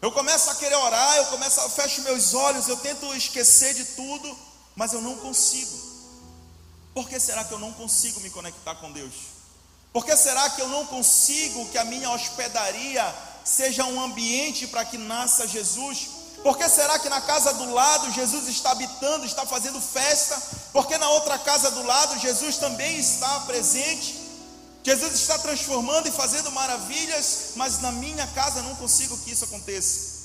Eu 0.00 0.10
começo 0.10 0.48
a 0.48 0.54
querer 0.54 0.76
orar, 0.76 1.16
eu 1.18 1.26
começo 1.26 1.60
a 1.60 1.68
fecho 1.68 2.00
meus 2.00 2.32
olhos, 2.32 2.66
eu 2.66 2.78
tento 2.78 3.14
esquecer 3.14 3.74
de 3.74 3.84
tudo, 3.84 4.38
mas 4.74 4.94
eu 4.94 5.02
não 5.02 5.16
consigo. 5.18 5.85
Por 6.96 7.06
que 7.10 7.20
será 7.20 7.44
que 7.44 7.52
eu 7.52 7.58
não 7.58 7.74
consigo 7.74 8.20
me 8.20 8.30
conectar 8.30 8.74
com 8.76 8.90
Deus? 8.90 9.12
Por 9.92 10.02
que 10.06 10.16
será 10.16 10.48
que 10.48 10.62
eu 10.62 10.68
não 10.68 10.86
consigo 10.86 11.68
que 11.68 11.76
a 11.76 11.84
minha 11.84 12.10
hospedaria 12.10 13.04
seja 13.46 13.84
um 13.84 14.02
ambiente 14.02 14.66
para 14.66 14.84
que 14.84 14.96
nasça 14.98 15.46
Jesus. 15.46 16.08
Por 16.42 16.56
que 16.58 16.68
será 16.68 16.98
que 16.98 17.08
na 17.10 17.20
casa 17.20 17.52
do 17.52 17.72
lado 17.72 18.10
Jesus 18.10 18.48
está 18.48 18.72
habitando, 18.72 19.26
está 19.26 19.44
fazendo 19.46 19.78
festa? 19.80 20.40
Porque 20.72 20.98
na 20.98 21.08
outra 21.10 21.38
casa 21.38 21.70
do 21.70 21.82
lado 21.82 22.18
Jesus 22.18 22.56
também 22.56 22.98
está 22.98 23.40
presente. 23.40 24.26
Jesus 24.82 25.14
está 25.14 25.38
transformando 25.38 26.08
e 26.08 26.12
fazendo 26.12 26.50
maravilhas, 26.50 27.52
mas 27.56 27.80
na 27.80 27.92
minha 27.92 28.26
casa 28.28 28.62
não 28.62 28.74
consigo 28.76 29.18
que 29.18 29.32
isso 29.32 29.44
aconteça. 29.44 30.16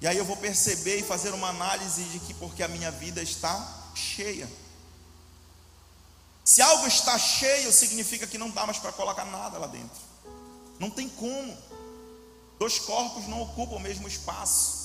E 0.00 0.06
aí 0.06 0.16
eu 0.16 0.24
vou 0.24 0.36
perceber 0.36 0.98
e 1.00 1.02
fazer 1.02 1.34
uma 1.34 1.50
análise 1.50 2.02
de 2.04 2.20
que 2.20 2.32
porque 2.34 2.62
a 2.62 2.68
minha 2.68 2.90
vida 2.90 3.22
está 3.22 3.92
cheia. 3.94 4.48
Se 6.44 6.60
algo 6.60 6.86
está 6.86 7.18
cheio, 7.18 7.72
significa 7.72 8.26
que 8.26 8.38
não 8.38 8.50
dá 8.50 8.66
mais 8.66 8.78
para 8.78 8.92
colocar 8.92 9.24
nada 9.24 9.58
lá 9.58 9.66
dentro. 9.66 10.00
Não 10.78 10.90
tem 10.90 11.08
como. 11.08 11.56
Dois 12.58 12.78
corpos 12.78 13.28
não 13.28 13.42
ocupam 13.42 13.76
o 13.76 13.80
mesmo 13.80 14.08
espaço. 14.08 14.82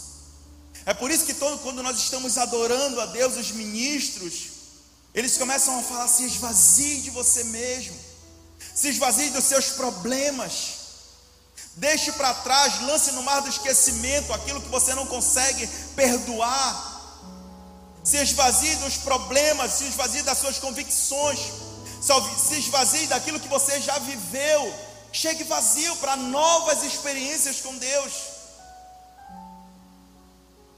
É 0.86 0.94
por 0.94 1.12
isso 1.12 1.26
que 1.26 1.34
todo, 1.34 1.60
quando 1.60 1.84
nós 1.84 1.98
estamos 1.98 2.38
adorando 2.38 3.02
a 3.02 3.08
Deus, 3.08 3.36
os 3.36 3.52
ministros, 3.52 4.50
eles 5.14 5.38
começam 5.38 5.80
a 5.80 5.84
falar: 5.84 6.08
se 6.08 6.24
esvazie 6.26 7.02
de 7.02 7.10
você 7.10 7.44
mesmo, 7.46 7.98
se 8.74 8.90
esvazie 8.90 9.32
dos 9.32 9.44
seus 9.44 9.70
problemas, 9.70 10.76
deixe 11.76 12.12
para 12.14 12.34
trás, 12.36 12.82
lance 12.84 13.12
no 13.14 13.24
mar 13.24 13.42
do 13.42 13.50
esquecimento 13.50 14.32
aquilo 14.32 14.62
que 14.62 14.70
você 14.70 14.94
não 14.94 15.08
consegue 15.08 15.68
perdoar 15.96 16.87
se 18.08 18.16
esvazie 18.16 18.74
dos 18.78 18.96
problemas, 18.96 19.74
se 19.74 19.84
esvazie 19.84 20.24
das 20.24 20.38
suas 20.38 20.58
convicções, 20.60 21.40
se 22.00 22.58
esvazie 22.58 23.06
daquilo 23.08 23.38
que 23.38 23.50
você 23.50 23.82
já 23.82 24.00
viveu. 24.00 24.74
Chegue 25.12 25.44
vazio 25.44 25.94
para 25.98 26.16
novas 26.16 26.84
experiências 26.84 27.60
com 27.60 27.78
Deus. 27.78 28.14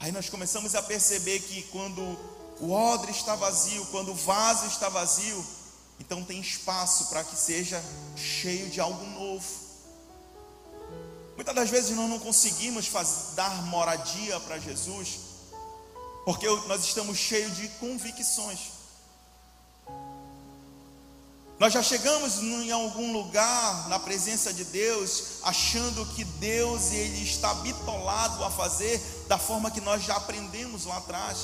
Aí 0.00 0.10
nós 0.10 0.28
começamos 0.28 0.74
a 0.74 0.82
perceber 0.82 1.38
que 1.38 1.62
quando 1.70 2.02
o 2.58 2.72
odre 2.72 3.12
está 3.12 3.36
vazio, 3.36 3.86
quando 3.92 4.10
o 4.10 4.14
vaso 4.14 4.66
está 4.66 4.88
vazio, 4.88 5.46
então 6.00 6.24
tem 6.24 6.40
espaço 6.40 7.10
para 7.10 7.22
que 7.22 7.36
seja 7.36 7.80
cheio 8.16 8.68
de 8.68 8.80
algo 8.80 9.06
novo. 9.06 9.46
Muitas 11.36 11.54
das 11.54 11.70
vezes 11.70 11.94
nós 11.94 12.10
não 12.10 12.18
conseguimos 12.18 12.90
dar 13.36 13.62
moradia 13.66 14.40
para 14.40 14.58
Jesus 14.58 15.29
porque 16.30 16.48
nós 16.68 16.84
estamos 16.84 17.18
cheios 17.18 17.56
de 17.56 17.66
convicções. 17.80 18.60
Nós 21.58 21.72
já 21.72 21.82
chegamos 21.82 22.38
em 22.38 22.70
algum 22.70 23.12
lugar 23.12 23.88
na 23.88 23.98
presença 23.98 24.52
de 24.52 24.64
Deus, 24.66 25.40
achando 25.42 26.06
que 26.14 26.22
Deus 26.22 26.92
ele 26.92 27.24
está 27.24 27.52
bitolado 27.54 28.44
a 28.44 28.50
fazer 28.50 29.24
da 29.26 29.38
forma 29.38 29.72
que 29.72 29.80
nós 29.80 30.04
já 30.04 30.14
aprendemos 30.14 30.84
lá 30.84 30.98
atrás, 30.98 31.38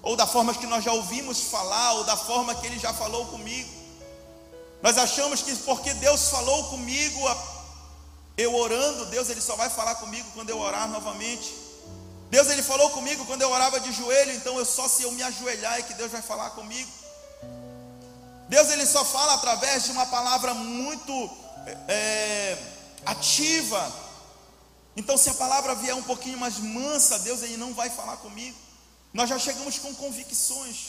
ou 0.00 0.16
da 0.16 0.26
forma 0.26 0.54
que 0.54 0.66
nós 0.66 0.82
já 0.82 0.94
ouvimos 0.94 1.42
falar, 1.42 1.92
ou 1.92 2.04
da 2.04 2.16
forma 2.16 2.54
que 2.54 2.66
ele 2.66 2.78
já 2.78 2.94
falou 2.94 3.26
comigo. 3.26 3.70
Nós 4.80 4.96
achamos 4.96 5.42
que 5.42 5.54
porque 5.56 5.92
Deus 5.92 6.30
falou 6.30 6.64
comigo, 6.70 7.20
eu 8.38 8.54
orando, 8.54 9.04
Deus 9.06 9.28
ele 9.28 9.42
só 9.42 9.54
vai 9.54 9.68
falar 9.68 9.96
comigo 9.96 10.26
quando 10.32 10.48
eu 10.48 10.58
orar 10.58 10.88
novamente. 10.88 11.63
Deus 12.34 12.48
ele 12.48 12.64
falou 12.64 12.90
comigo 12.90 13.24
quando 13.26 13.42
eu 13.42 13.48
orava 13.48 13.78
de 13.78 13.92
joelho, 13.92 14.32
então 14.32 14.58
eu 14.58 14.64
só 14.64 14.88
se 14.88 15.04
eu 15.04 15.12
me 15.12 15.22
ajoelhar 15.22 15.78
é 15.78 15.82
que 15.82 15.94
Deus 15.94 16.10
vai 16.10 16.20
falar 16.20 16.50
comigo. 16.50 16.90
Deus 18.48 18.70
ele 18.70 18.84
só 18.84 19.04
fala 19.04 19.34
através 19.34 19.84
de 19.84 19.92
uma 19.92 20.04
palavra 20.06 20.52
muito 20.52 21.30
é, 21.86 22.58
ativa. 23.06 23.80
Então 24.96 25.16
se 25.16 25.30
a 25.30 25.34
palavra 25.34 25.76
vier 25.76 25.94
um 25.94 26.02
pouquinho 26.02 26.36
mais 26.36 26.58
mansa, 26.58 27.20
Deus 27.20 27.40
ele 27.44 27.56
não 27.56 27.72
vai 27.72 27.88
falar 27.88 28.16
comigo. 28.16 28.58
Nós 29.12 29.30
já 29.30 29.38
chegamos 29.38 29.78
com 29.78 29.94
convicções. 29.94 30.86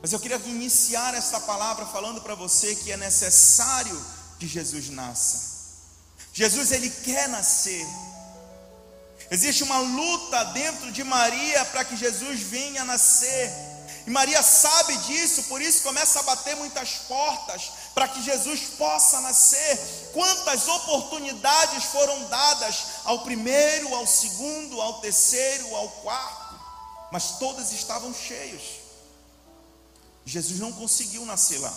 Mas 0.00 0.12
eu 0.12 0.20
queria 0.20 0.40
iniciar 0.46 1.12
essa 1.16 1.40
palavra 1.40 1.84
falando 1.86 2.20
para 2.20 2.36
você 2.36 2.76
que 2.76 2.92
é 2.92 2.96
necessário 2.96 4.00
que 4.38 4.46
Jesus 4.46 4.90
nasça. 4.90 5.40
Jesus 6.32 6.70
ele 6.70 6.88
quer 6.88 7.28
nascer. 7.28 7.84
Existe 9.30 9.62
uma 9.62 9.78
luta 9.78 10.44
dentro 10.44 10.90
de 10.90 11.04
Maria 11.04 11.64
para 11.66 11.84
que 11.84 11.96
Jesus 11.96 12.40
venha 12.40 12.84
nascer. 12.84 13.52
E 14.06 14.10
Maria 14.10 14.42
sabe 14.42 14.96
disso, 14.98 15.42
por 15.44 15.60
isso 15.60 15.82
começa 15.82 16.20
a 16.20 16.22
bater 16.22 16.56
muitas 16.56 16.92
portas 17.06 17.70
para 17.94 18.08
que 18.08 18.22
Jesus 18.22 18.60
possa 18.78 19.20
nascer. 19.20 20.10
Quantas 20.14 20.66
oportunidades 20.66 21.84
foram 21.84 22.24
dadas 22.24 22.84
ao 23.04 23.18
primeiro, 23.20 23.94
ao 23.94 24.06
segundo, 24.06 24.80
ao 24.80 25.00
terceiro, 25.00 25.74
ao 25.76 25.88
quarto, 25.90 26.58
mas 27.12 27.32
todas 27.38 27.70
estavam 27.72 28.14
cheias. 28.14 28.62
Jesus 30.24 30.58
não 30.58 30.72
conseguiu 30.72 31.26
nascer 31.26 31.58
lá. 31.58 31.74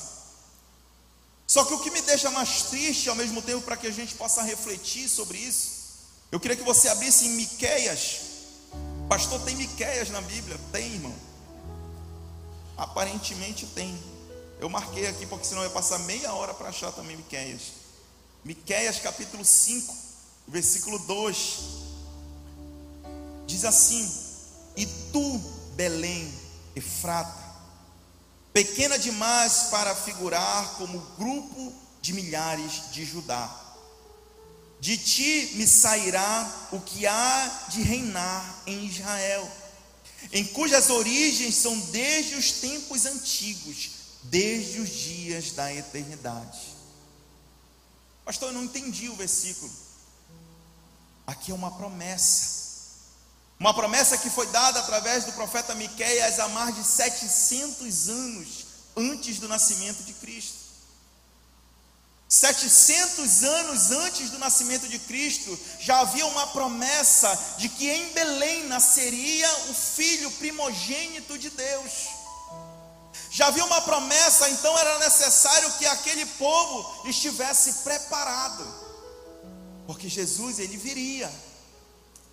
Só 1.45 1.65
que 1.65 1.73
o 1.73 1.79
que 1.79 1.91
me 1.91 2.01
deixa 2.01 2.31
mais 2.31 2.61
triste, 2.63 3.09
ao 3.09 3.15
mesmo 3.15 3.41
tempo, 3.41 3.63
para 3.63 3.75
que 3.75 3.87
a 3.87 3.91
gente 3.91 4.15
possa 4.15 4.41
refletir 4.41 5.09
sobre 5.09 5.37
isso, 5.37 5.80
eu 6.31 6.39
queria 6.39 6.55
que 6.55 6.63
você 6.63 6.87
abrisse 6.87 7.25
em 7.25 7.31
Miqueias. 7.31 8.21
Pastor, 9.09 9.41
tem 9.41 9.55
Miqueias 9.55 10.09
na 10.09 10.21
Bíblia? 10.21 10.57
Tem, 10.71 10.93
irmão. 10.93 11.13
Aparentemente 12.77 13.65
tem. 13.65 14.01
Eu 14.59 14.69
marquei 14.69 15.07
aqui 15.07 15.25
porque 15.25 15.45
senão 15.45 15.61
eu 15.61 15.67
ia 15.67 15.73
passar 15.73 15.99
meia 15.99 16.33
hora 16.33 16.53
para 16.53 16.69
achar 16.69 16.91
também 16.93 17.17
Miqueias. 17.17 17.73
Miqueias 18.45 18.99
capítulo 18.99 19.43
5, 19.43 19.93
versículo 20.47 20.97
2. 20.99 21.59
Diz 23.45 23.65
assim: 23.65 24.09
E 24.77 24.85
tu, 24.85 25.37
Belém, 25.75 26.33
Efrata, 26.75 27.43
pequena 28.53 28.97
demais 28.97 29.63
para 29.69 29.93
figurar 29.93 30.75
como 30.77 30.99
grupo 31.17 31.73
de 32.01 32.13
milhares 32.13 32.91
de 32.93 33.03
Judá 33.03 33.70
de 34.81 34.97
ti 34.97 35.51
me 35.53 35.67
sairá 35.67 36.67
o 36.71 36.79
que 36.81 37.05
há 37.05 37.67
de 37.69 37.83
reinar 37.83 38.63
em 38.65 38.87
Israel, 38.87 39.49
em 40.33 40.43
cujas 40.43 40.89
origens 40.89 41.53
são 41.55 41.79
desde 41.91 42.33
os 42.33 42.53
tempos 42.53 43.05
antigos, 43.05 43.91
desde 44.23 44.79
os 44.79 44.89
dias 44.89 45.51
da 45.51 45.71
eternidade. 45.71 46.59
Pastor, 48.25 48.49
eu 48.49 48.53
não 48.55 48.63
entendi 48.63 49.07
o 49.07 49.15
versículo. 49.15 49.71
Aqui 51.27 51.51
é 51.51 51.55
uma 51.55 51.71
promessa. 51.71 52.61
Uma 53.59 53.75
promessa 53.75 54.17
que 54.17 54.31
foi 54.31 54.47
dada 54.47 54.79
através 54.79 55.25
do 55.25 55.33
profeta 55.33 55.75
Miqueias 55.75 56.39
há 56.39 56.47
mais 56.47 56.73
de 56.73 56.83
700 56.83 58.09
anos 58.09 58.65
antes 58.97 59.37
do 59.37 59.47
nascimento 59.47 60.01
de 60.03 60.13
Cristo. 60.13 60.60
700 62.31 63.43
anos 63.43 63.91
antes 63.91 64.29
do 64.29 64.39
nascimento 64.39 64.87
de 64.87 64.97
Cristo, 64.99 65.59
já 65.81 65.99
havia 65.99 66.25
uma 66.27 66.47
promessa 66.47 67.37
de 67.57 67.67
que 67.67 67.89
em 67.89 68.13
Belém 68.13 68.67
nasceria 68.67 69.53
o 69.69 69.73
filho 69.73 70.31
primogênito 70.31 71.37
de 71.37 71.49
Deus. 71.49 71.91
Já 73.29 73.47
havia 73.47 73.65
uma 73.65 73.81
promessa, 73.81 74.49
então 74.49 74.77
era 74.77 74.99
necessário 74.99 75.73
que 75.73 75.85
aquele 75.85 76.25
povo 76.25 77.09
estivesse 77.09 77.83
preparado, 77.83 78.65
porque 79.85 80.07
Jesus 80.07 80.57
ele 80.57 80.77
viria. 80.77 81.29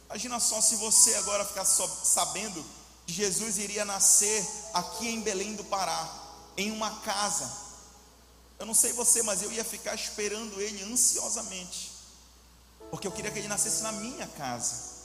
Imagina 0.07 0.39
só 0.39 0.61
se 0.61 0.77
você 0.77 1.13
agora 1.17 1.45
ficar 1.45 1.65
sabendo 1.65 2.65
que 3.05 3.13
Jesus 3.13 3.59
iria 3.59 3.85
nascer 3.85 4.47
aqui 4.75 5.09
em 5.09 5.21
Belém 5.23 5.57
do 5.57 5.65
Pará, 5.65 6.09
em 6.57 6.71
uma 6.71 7.01
casa 7.01 7.67
eu 8.59 8.67
não 8.67 8.75
sei 8.75 8.93
você, 8.93 9.23
mas 9.23 9.43
eu 9.43 9.53
ia 9.53 9.65
ficar 9.65 9.95
esperando 9.95 10.61
ele 10.61 10.83
ansiosamente, 10.85 11.93
porque 12.91 13.07
eu 13.07 13.13
queria 13.13 13.31
que 13.31 13.39
ele 13.39 13.49
nascesse 13.49 13.83
na 13.83 13.93
minha 13.93 14.27
casa. 14.27 14.97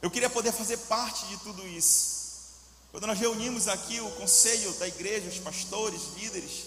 Eu 0.00 0.10
queria 0.10 0.30
poder 0.30 0.52
fazer 0.52 0.76
parte 0.78 1.26
de 1.26 1.36
tudo 1.38 1.66
isso. 1.66 2.22
Quando 2.90 3.06
nós 3.06 3.18
reunimos 3.18 3.68
aqui 3.68 4.00
o 4.00 4.10
conselho 4.12 4.72
da 4.74 4.86
igreja, 4.86 5.28
os 5.28 5.38
pastores, 5.38 6.02
líderes, 6.16 6.64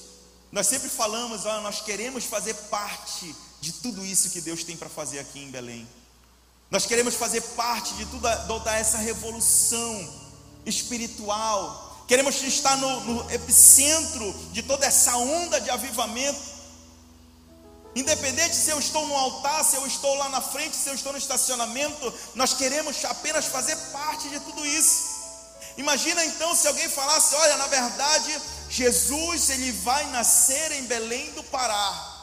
nós 0.52 0.68
sempre 0.68 0.90
falamos, 0.90 1.46
olha, 1.46 1.62
nós 1.62 1.82
queremos 1.82 2.24
fazer 2.26 2.54
parte 2.70 3.36
de 3.62 3.74
tudo 3.74 4.06
isso 4.06 4.30
que 4.30 4.42
Deus 4.42 4.64
tem 4.64 4.76
para 4.78 4.90
fazer 4.90 5.20
aqui 5.20 5.40
em 5.40 5.52
Belém. 5.52 5.88
Nós 6.72 6.86
queremos 6.86 7.14
fazer 7.14 7.42
parte 7.42 7.94
de 7.96 8.06
toda 8.06 8.76
essa 8.76 8.98
revolução 8.98 10.24
espiritual, 10.66 11.85
Queremos 12.08 12.42
estar 12.44 12.78
no, 12.78 13.00
no 13.02 13.32
epicentro 13.32 14.32
de 14.52 14.62
toda 14.62 14.86
essa 14.86 15.18
onda 15.18 15.60
de 15.60 15.70
avivamento. 15.70 16.40
Independente 17.96 18.56
se 18.56 18.70
eu 18.70 18.78
estou 18.78 19.08
no 19.08 19.16
altar, 19.16 19.64
se 19.64 19.76
eu 19.76 19.88
estou 19.88 20.14
lá 20.16 20.30
na 20.30 20.42
frente, 20.42 20.76
se 20.76 20.90
eu 20.90 20.94
estou 20.94 21.14
no 21.14 21.18
estacionamento, 21.18 22.14
nós 22.36 22.54
queremos 22.54 23.04
apenas 23.06 23.46
fazer 23.46 23.76
parte 23.92 24.30
de 24.30 24.40
tudo 24.42 24.66
isso. 24.66 25.16
Imagina 25.78 26.24
então 26.26 26.56
se 26.56 26.68
alguém 26.68 26.88
falasse: 26.90 27.34
olha, 27.36 27.58
na 27.58 27.68
verdade, 27.68 28.40
Jesus 28.70 29.50
ele 29.50 29.72
vai 29.72 30.06
nascer 30.12 30.74
em 30.74 30.84
Belém 30.84 31.32
do 31.32 31.44
Pará. 31.44 32.14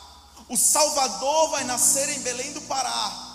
O 0.49 0.57
Salvador 0.57 1.51
vai 1.51 1.65
nascer 1.65 2.09
em 2.11 2.21
Belém 2.21 2.53
do 2.53 2.61
Pará. 2.62 3.31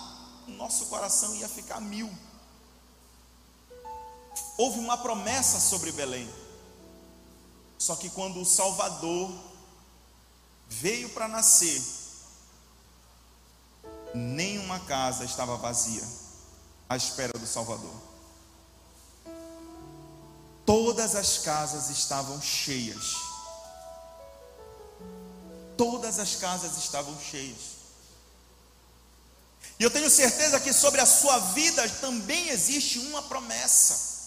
O 0.46 0.52
nosso 0.52 0.86
coração 0.86 1.34
ia 1.34 1.48
ficar 1.48 1.80
mil 1.80 2.10
houve 4.58 4.80
uma 4.80 4.98
promessa 4.98 5.60
sobre 5.60 5.92
Belém. 5.92 6.28
Só 7.78 7.94
que 7.94 8.10
quando 8.10 8.40
o 8.40 8.44
Salvador 8.44 9.32
veio 10.68 11.08
para 11.10 11.28
nascer, 11.28 11.80
nenhuma 14.12 14.80
casa 14.80 15.24
estava 15.24 15.56
vazia. 15.56 16.02
à 16.90 16.96
espera 16.96 17.38
do 17.38 17.46
Salvador. 17.46 17.94
Todas 20.64 21.14
as 21.14 21.38
casas 21.38 21.90
estavam 21.90 22.40
cheias. 22.40 23.14
Todas 25.76 26.18
as 26.18 26.36
casas 26.36 26.78
estavam 26.78 27.14
cheias. 27.20 27.76
E 29.78 29.84
eu 29.84 29.90
tenho 29.90 30.08
certeza 30.08 30.58
que 30.58 30.72
sobre 30.72 31.00
a 31.00 31.06
sua 31.06 31.38
vida 31.38 31.86
também 32.00 32.48
existe 32.48 32.98
uma 33.00 33.22
promessa. 33.22 34.17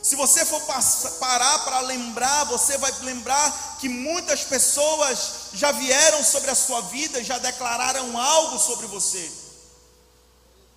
Se 0.00 0.16
você 0.16 0.44
for 0.44 0.60
parar 1.18 1.58
para 1.60 1.80
lembrar, 1.80 2.44
você 2.44 2.78
vai 2.78 2.92
lembrar 3.02 3.76
que 3.78 3.88
muitas 3.88 4.42
pessoas 4.42 5.50
já 5.54 5.72
vieram 5.72 6.22
sobre 6.24 6.50
a 6.50 6.54
sua 6.54 6.80
vida, 6.82 7.22
já 7.22 7.38
declararam 7.38 8.18
algo 8.18 8.58
sobre 8.58 8.86
você. 8.86 9.42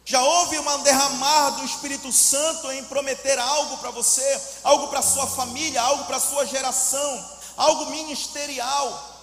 Já 0.05 0.23
houve 0.23 0.59
uma 0.59 0.77
derramar 0.79 1.49
do 1.51 1.65
Espírito 1.65 2.11
Santo 2.11 2.71
em 2.71 2.83
prometer 2.83 3.39
algo 3.39 3.77
para 3.79 3.89
você, 3.89 4.41
algo 4.63 4.87
para 4.89 5.01
sua 5.01 5.25
família, 5.25 5.81
algo 5.81 6.05
para 6.05 6.19
sua 6.19 6.45
geração, 6.45 7.29
algo 7.57 7.89
ministerial. 7.89 9.15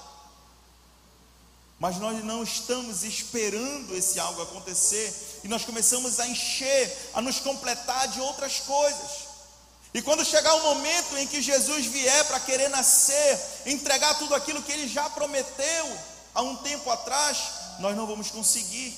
Mas 1.78 1.98
nós 1.98 2.24
não 2.24 2.42
estamos 2.42 3.04
esperando 3.04 3.94
esse 3.96 4.18
algo 4.18 4.42
acontecer 4.42 5.40
e 5.44 5.48
nós 5.48 5.64
começamos 5.64 6.18
a 6.18 6.26
encher, 6.26 7.10
a 7.14 7.20
nos 7.20 7.38
completar 7.38 8.08
de 8.08 8.20
outras 8.20 8.58
coisas. 8.60 9.21
E 9.94 10.00
quando 10.00 10.24
chegar 10.24 10.54
o 10.54 10.62
momento 10.62 11.18
em 11.18 11.26
que 11.26 11.42
Jesus 11.42 11.86
vier 11.86 12.24
para 12.26 12.40
querer 12.40 12.68
nascer, 12.68 13.38
entregar 13.66 14.14
tudo 14.14 14.34
aquilo 14.34 14.62
que 14.62 14.72
ele 14.72 14.88
já 14.88 15.08
prometeu 15.10 15.98
há 16.34 16.40
um 16.40 16.56
tempo 16.56 16.90
atrás, 16.90 17.38
nós 17.78 17.94
não 17.94 18.06
vamos 18.06 18.30
conseguir 18.30 18.96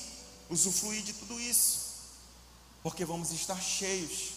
usufruir 0.49 1.03
de 1.03 1.11
tudo 1.13 1.39
isso, 1.39 1.79
porque 2.81 3.03
vamos 3.03 3.31
estar 3.31 3.61
cheios. 3.61 4.35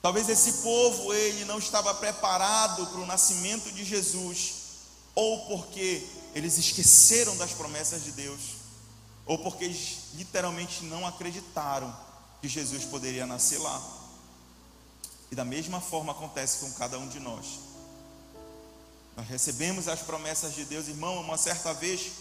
Talvez 0.00 0.28
esse 0.28 0.52
povo 0.62 1.12
ele 1.12 1.44
não 1.46 1.58
estava 1.58 1.92
preparado 1.94 2.86
para 2.86 3.00
o 3.00 3.06
nascimento 3.06 3.72
de 3.72 3.84
Jesus, 3.84 4.52
ou 5.14 5.46
porque 5.46 6.06
eles 6.34 6.58
esqueceram 6.58 7.36
das 7.36 7.52
promessas 7.52 8.04
de 8.04 8.12
Deus, 8.12 8.40
ou 9.26 9.38
porque 9.38 9.64
eles 9.64 9.98
literalmente 10.14 10.84
não 10.84 11.06
acreditaram 11.06 11.96
que 12.40 12.48
Jesus 12.48 12.84
poderia 12.84 13.26
nascer 13.26 13.58
lá. 13.58 14.03
E 15.34 15.36
da 15.36 15.44
mesma 15.44 15.80
forma 15.80 16.12
acontece 16.12 16.58
com 16.60 16.72
cada 16.74 16.96
um 16.96 17.08
de 17.08 17.18
nós. 17.18 17.58
Nós 19.16 19.26
recebemos 19.26 19.88
as 19.88 19.98
promessas 19.98 20.54
de 20.54 20.64
Deus, 20.64 20.86
irmão, 20.86 21.20
uma 21.20 21.36
certa 21.36 21.74
vez, 21.74 22.12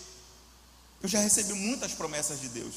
eu 1.00 1.08
já 1.08 1.20
recebi 1.20 1.54
muitas 1.54 1.92
promessas 1.92 2.42
de 2.42 2.50
Deus. 2.50 2.74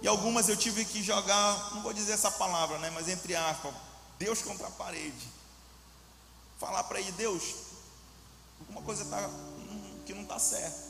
E 0.00 0.08
algumas 0.08 0.48
eu 0.48 0.56
tive 0.56 0.82
que 0.82 1.02
jogar, 1.02 1.74
não 1.74 1.82
vou 1.82 1.92
dizer 1.92 2.12
essa 2.12 2.30
palavra, 2.30 2.78
né, 2.78 2.88
mas 2.88 3.06
entre 3.06 3.36
aspas, 3.36 3.74
Deus 4.18 4.40
contra 4.40 4.66
a 4.66 4.70
parede. 4.70 5.28
Falar 6.58 6.84
para 6.84 6.98
ele, 6.98 7.12
Deus, 7.12 7.42
alguma 8.60 8.80
coisa 8.80 9.04
tá, 9.04 9.28
hum, 9.28 10.04
que 10.06 10.14
não 10.14 10.22
está 10.22 10.38
certa. 10.38 10.88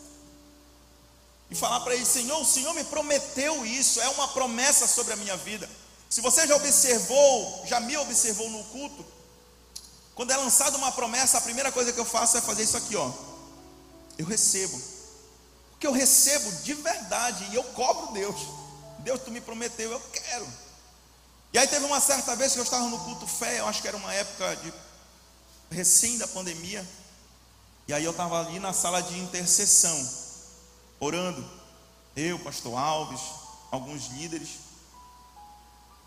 E 1.50 1.57
falar 1.57 1.80
para 1.80 1.97
ele, 1.97 2.07
Senhor, 2.07 2.40
o 2.40 2.45
Senhor 2.45 2.73
me 2.73 2.85
prometeu 2.85 3.66
isso, 3.66 4.00
é 4.00 4.09
uma 4.11 4.28
promessa 4.28 4.87
sobre 4.87 5.14
a 5.14 5.16
minha 5.16 5.37
vida. 5.37 5.68
Se 6.09 6.21
você 6.21 6.47
já 6.47 6.57
observou, 6.57 7.65
já 7.67 7.81
me 7.81 7.97
observou 7.97 8.49
no 8.50 8.65
culto, 8.65 9.05
quando 10.15 10.31
é 10.31 10.37
lançada 10.37 10.77
uma 10.77 10.91
promessa, 10.91 11.38
a 11.38 11.43
primeira 11.43 11.71
coisa 11.71 11.93
que 11.93 12.00
eu 12.00 12.05
faço 12.05 12.37
é 12.37 12.41
fazer 12.41 12.62
isso 12.62 12.77
aqui, 12.77 12.97
ó. 12.97 13.12
Eu 14.17 14.27
recebo. 14.27 14.81
Porque 15.71 15.87
eu 15.87 15.93
recebo 15.93 16.50
de 16.62 16.75
verdade 16.75 17.47
e 17.53 17.55
eu 17.55 17.62
cobro 17.62 18.12
Deus. 18.12 18.41
Deus, 19.00 19.21
tu 19.23 19.31
me 19.31 19.41
prometeu, 19.41 19.93
eu 19.93 20.00
quero. 20.12 20.49
E 21.53 21.59
aí 21.59 21.67
teve 21.69 21.85
uma 21.85 22.00
certa 22.00 22.35
vez 22.35 22.53
que 22.53 22.59
eu 22.59 22.65
estava 22.65 22.88
no 22.88 22.99
culto 22.99 23.27
fé, 23.27 23.61
eu 23.61 23.66
acho 23.66 23.81
que 23.81 23.88
era 23.88 23.97
uma 23.97 24.12
época 24.12 24.57
de 24.57 24.73
recém 25.71 26.18
da 26.18 26.27
pandemia. 26.27 26.85
E 27.87 27.92
aí 27.92 28.05
eu 28.05 28.11
estava 28.11 28.40
ali 28.40 28.59
na 28.59 28.73
sala 28.73 29.01
de 29.01 29.18
intercessão, 29.18 30.11
orando. 30.99 31.49
Eu, 32.16 32.38
pastor 32.40 32.77
Alves, 32.77 33.21
alguns 33.71 34.09
líderes. 34.09 34.49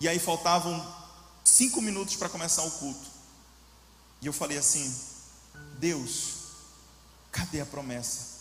E 0.02 0.10
aí 0.10 0.18
faltavam 0.18 0.84
cinco 1.44 1.80
minutos 1.80 2.16
para 2.16 2.28
começar 2.28 2.64
o 2.64 2.72
culto. 2.72 3.08
E 4.20 4.26
eu 4.26 4.34
falei 4.34 4.58
assim: 4.58 4.92
Deus, 5.78 6.34
cadê 7.32 7.62
a 7.62 7.66
promessa? 7.68 8.32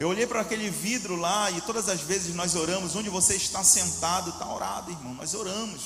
Eu 0.00 0.08
olhei 0.08 0.26
para 0.26 0.40
aquele 0.40 0.70
vidro 0.70 1.16
lá 1.16 1.50
e 1.50 1.60
todas 1.60 1.90
as 1.90 2.00
vezes 2.00 2.34
nós 2.34 2.54
oramos, 2.54 2.96
onde 2.96 3.10
você 3.10 3.34
está 3.34 3.62
sentado, 3.62 4.30
está 4.30 4.50
orado, 4.50 4.90
irmão. 4.90 5.12
Nós 5.12 5.34
oramos, 5.34 5.82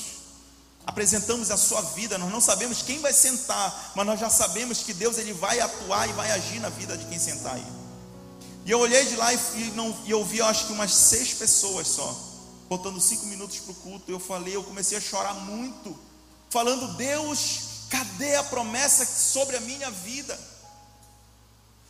apresentamos 0.85 1.51
a 1.51 1.57
sua 1.57 1.81
vida. 1.81 2.17
Nós 2.17 2.31
não 2.31 2.39
sabemos 2.39 2.81
quem 2.81 2.99
vai 2.99 3.11
sentar, 3.11 3.91
mas 3.95 4.05
nós 4.05 4.17
já 4.17 4.29
sabemos 4.29 4.77
que 4.77 4.93
Deus 4.93 5.17
ele 5.17 5.33
vai 5.33 5.59
atuar 5.59 6.07
e 6.07 6.13
vai 6.13 6.31
agir 6.31 6.61
na 6.61 6.69
vida 6.69 6.97
de 6.97 7.03
quem 7.07 7.19
sentar 7.19 7.55
aí. 7.55 7.67
E 8.65 8.71
eu 8.71 8.79
olhei 8.79 9.05
de 9.07 9.17
lá 9.17 9.33
e, 9.33 9.37
não, 9.75 9.93
e 10.05 10.11
eu 10.11 10.23
vi, 10.23 10.37
eu 10.37 10.45
acho 10.45 10.67
que 10.67 10.73
umas 10.73 10.93
seis 10.93 11.33
pessoas 11.33 11.85
só 11.85 12.30
faltando 12.71 13.01
cinco 13.01 13.25
minutos 13.25 13.59
para 13.59 13.73
o 13.73 13.75
culto, 13.75 14.09
eu 14.09 14.17
falei, 14.17 14.55
eu 14.55 14.63
comecei 14.63 14.97
a 14.97 15.01
chorar 15.01 15.33
muito, 15.33 15.93
falando: 16.49 16.95
Deus, 16.95 17.59
cadê 17.89 18.37
a 18.37 18.45
promessa 18.45 19.05
sobre 19.05 19.57
a 19.57 19.59
minha 19.59 19.91
vida? 19.91 20.39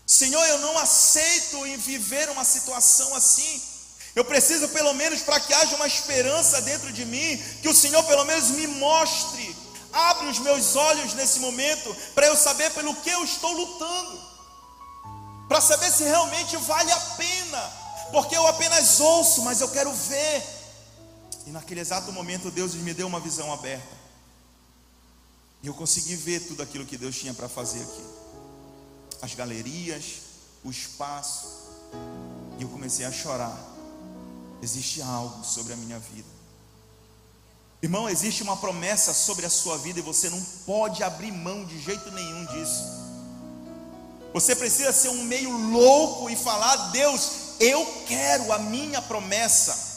Senhor, 0.07 0.43
eu 0.47 0.57
não 0.57 0.79
aceito 0.79 1.67
em 1.67 1.77
viver 1.77 2.27
uma 2.31 2.43
situação 2.43 3.13
assim. 3.13 3.61
Eu 4.15 4.25
preciso, 4.25 4.69
pelo 4.69 4.91
menos, 4.95 5.21
para 5.21 5.39
que 5.39 5.53
haja 5.53 5.75
uma 5.75 5.85
esperança 5.85 6.59
dentro 6.63 6.91
de 6.91 7.05
mim, 7.05 7.37
que 7.61 7.69
o 7.69 7.75
Senhor, 7.75 8.03
pelo 8.05 8.25
menos, 8.25 8.49
me 8.49 8.65
mostre, 8.65 9.55
abre 9.93 10.29
os 10.29 10.39
meus 10.39 10.75
olhos 10.75 11.13
nesse 11.13 11.39
momento, 11.41 11.95
para 12.15 12.25
eu 12.25 12.35
saber 12.35 12.71
pelo 12.71 12.95
que 12.95 13.09
eu 13.11 13.23
estou 13.23 13.51
lutando, 13.51 14.19
para 15.47 15.61
saber 15.61 15.91
se 15.91 16.05
realmente 16.05 16.57
vale 16.57 16.91
a 16.91 16.99
pena, 16.99 17.73
porque 18.11 18.35
eu 18.35 18.47
apenas 18.47 18.99
ouço, 18.99 19.43
mas 19.43 19.61
eu 19.61 19.69
quero 19.69 19.93
ver. 19.93 20.60
E 21.45 21.51
naquele 21.51 21.79
exato 21.79 22.11
momento 22.11 22.51
Deus 22.51 22.73
me 22.75 22.93
deu 22.93 23.07
uma 23.07 23.19
visão 23.19 23.51
aberta. 23.51 24.01
E 25.63 25.67
eu 25.67 25.73
consegui 25.73 26.15
ver 26.15 26.47
tudo 26.47 26.61
aquilo 26.61 26.85
que 26.85 26.97
Deus 26.97 27.15
tinha 27.15 27.33
para 27.33 27.47
fazer 27.47 27.81
aqui. 27.81 28.03
As 29.21 29.35
galerias, 29.35 30.21
o 30.63 30.71
espaço. 30.71 31.47
E 32.59 32.63
eu 32.63 32.69
comecei 32.69 33.05
a 33.05 33.11
chorar. 33.11 33.57
Existe 34.61 35.01
algo 35.01 35.43
sobre 35.43 35.73
a 35.73 35.77
minha 35.77 35.99
vida. 35.99 36.29
Irmão, 37.81 38.07
existe 38.07 38.43
uma 38.43 38.57
promessa 38.57 39.11
sobre 39.13 39.45
a 39.45 39.49
sua 39.49 39.77
vida 39.77 39.99
e 39.99 40.03
você 40.03 40.29
não 40.29 40.41
pode 40.65 41.03
abrir 41.03 41.31
mão 41.31 41.65
de 41.65 41.79
jeito 41.81 42.11
nenhum 42.11 42.45
disso. 42.45 42.83
Você 44.33 44.55
precisa 44.55 44.93
ser 44.93 45.09
um 45.09 45.23
meio 45.23 45.51
louco 45.71 46.29
e 46.29 46.35
falar: 46.35 46.91
Deus, 46.91 47.31
eu 47.59 47.83
quero 48.07 48.51
a 48.53 48.59
minha 48.59 49.01
promessa. 49.01 49.90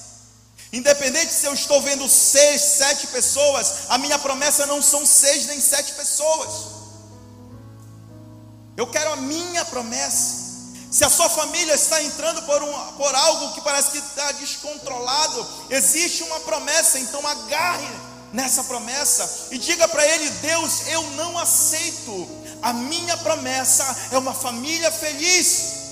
Independente 0.75 1.33
se 1.33 1.47
eu 1.47 1.55
estou 1.55 1.81
vendo 1.83 2.09
seis, 2.09 2.61
sete 2.61 3.07
pessoas, 3.07 3.83
a 3.91 3.97
minha 3.97 4.19
promessa 4.19 4.67
não 4.67 4.83
são 4.83 5.07
seis 5.07 5.47
nem 5.47 5.61
sete 5.61 5.93
pessoas. 5.93 6.51
Eu 8.77 8.85
quero 8.89 9.13
a 9.13 9.17
minha 9.17 9.65
promessa. 9.67 10.43
Se 10.91 11.05
a 11.05 11.09
sua 11.09 11.29
família 11.29 11.75
está 11.75 12.03
entrando 12.03 12.43
por, 12.43 12.61
um, 12.61 12.73
por 12.97 13.15
algo 13.15 13.55
que 13.55 13.61
parece 13.61 13.93
que 13.93 13.99
está 13.99 14.33
descontrolado, 14.33 15.47
existe 15.71 16.25
uma 16.25 16.41
promessa, 16.41 16.99
então 16.99 17.25
agarre 17.25 17.89
nessa 18.33 18.65
promessa 18.65 19.49
e 19.53 19.59
diga 19.59 19.87
para 19.87 20.05
ele: 20.05 20.29
Deus, 20.29 20.89
eu 20.89 21.03
não 21.11 21.39
aceito. 21.39 22.29
A 22.61 22.73
minha 22.73 23.17
promessa 23.19 23.97
é 24.11 24.19
uma 24.19 24.35
família 24.35 24.91
feliz. 24.91 25.85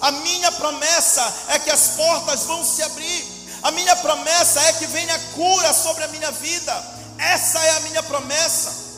A 0.00 0.10
minha 0.10 0.50
promessa 0.52 1.34
é 1.48 1.58
que 1.58 1.68
as 1.68 1.88
portas 1.88 2.44
vão 2.44 2.64
se 2.64 2.82
abrir. 2.82 3.39
A 3.62 3.70
minha 3.70 3.94
promessa 3.96 4.60
é 4.62 4.72
que 4.74 4.86
venha 4.86 5.18
cura 5.34 5.72
sobre 5.72 6.04
a 6.04 6.08
minha 6.08 6.30
vida. 6.30 6.84
Essa 7.18 7.58
é 7.58 7.70
a 7.70 7.80
minha 7.80 8.02
promessa. 8.02 8.90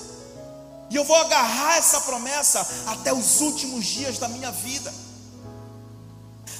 E 0.91 0.97
eu 0.97 1.05
vou 1.05 1.17
agarrar 1.17 1.79
essa 1.79 2.01
promessa 2.03 2.67
até 2.87 3.13
os 3.13 3.41
últimos 3.41 3.85
dias 3.85 4.19
da 4.19 4.29
minha 4.29 4.53
vida. 4.53 4.93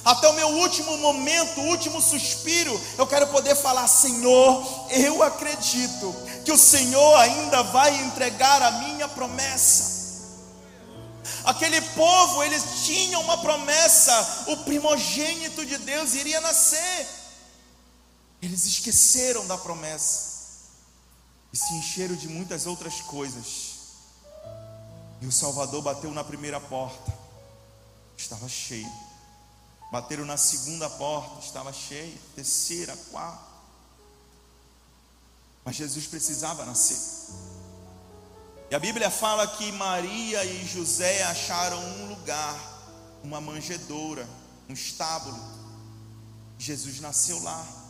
Até 0.03 0.27
o 0.27 0.33
meu 0.33 0.47
último 0.49 0.97
momento, 0.97 1.61
último 1.61 2.01
suspiro, 2.01 2.79
eu 2.97 3.07
quero 3.07 3.27
poder 3.27 3.55
falar: 3.55 3.87
Senhor, 3.87 4.87
eu 4.89 5.23
acredito 5.23 6.13
que 6.43 6.51
o 6.51 6.57
Senhor 6.57 7.15
ainda 7.19 7.63
vai 7.63 7.95
entregar 8.01 8.61
a 8.61 8.71
minha 8.71 9.07
promessa. 9.07 9.93
Aquele 11.45 11.79
povo, 11.79 12.43
eles 12.43 12.63
tinham 12.85 13.21
uma 13.21 13.37
promessa: 13.37 14.45
o 14.47 14.57
primogênito 14.57 15.65
de 15.65 15.77
Deus 15.77 16.15
iria 16.15 16.41
nascer. 16.41 17.22
Eles 18.43 18.65
esqueceram 18.65 19.47
da 19.47 19.57
promessa 19.57 20.33
e 21.53 21.55
se 21.55 21.73
encheram 21.75 22.13
de 22.13 22.27
muitas 22.27 22.67
outras 22.67 22.99
coisas. 22.99 23.75
E 25.21 25.25
o 25.25 25.31
Salvador 25.31 25.81
bateu 25.81 26.11
na 26.11 26.25
primeira 26.25 26.59
porta, 26.59 27.17
estava 28.17 28.49
cheio. 28.49 28.91
Bateram 29.89 30.25
na 30.25 30.35
segunda 30.35 30.89
porta, 30.89 31.39
estava 31.39 31.71
cheia, 31.71 32.17
terceira, 32.35 32.97
quarta. 33.11 33.47
Mas 35.63 35.77
Jesus 35.77 36.05
precisava 36.05 36.65
nascer. 36.65 36.99
E 38.69 38.75
a 38.75 38.79
Bíblia 38.79 39.09
fala 39.09 39.47
que 39.47 39.71
Maria 39.71 40.43
e 40.43 40.67
José 40.67 41.23
acharam 41.23 41.79
um 41.79 42.09
lugar, 42.09 42.59
uma 43.23 43.39
manjedoura, 43.39 44.27
um 44.67 44.73
estábulo. 44.73 45.39
Jesus 46.59 46.99
nasceu 46.99 47.41
lá. 47.41 47.82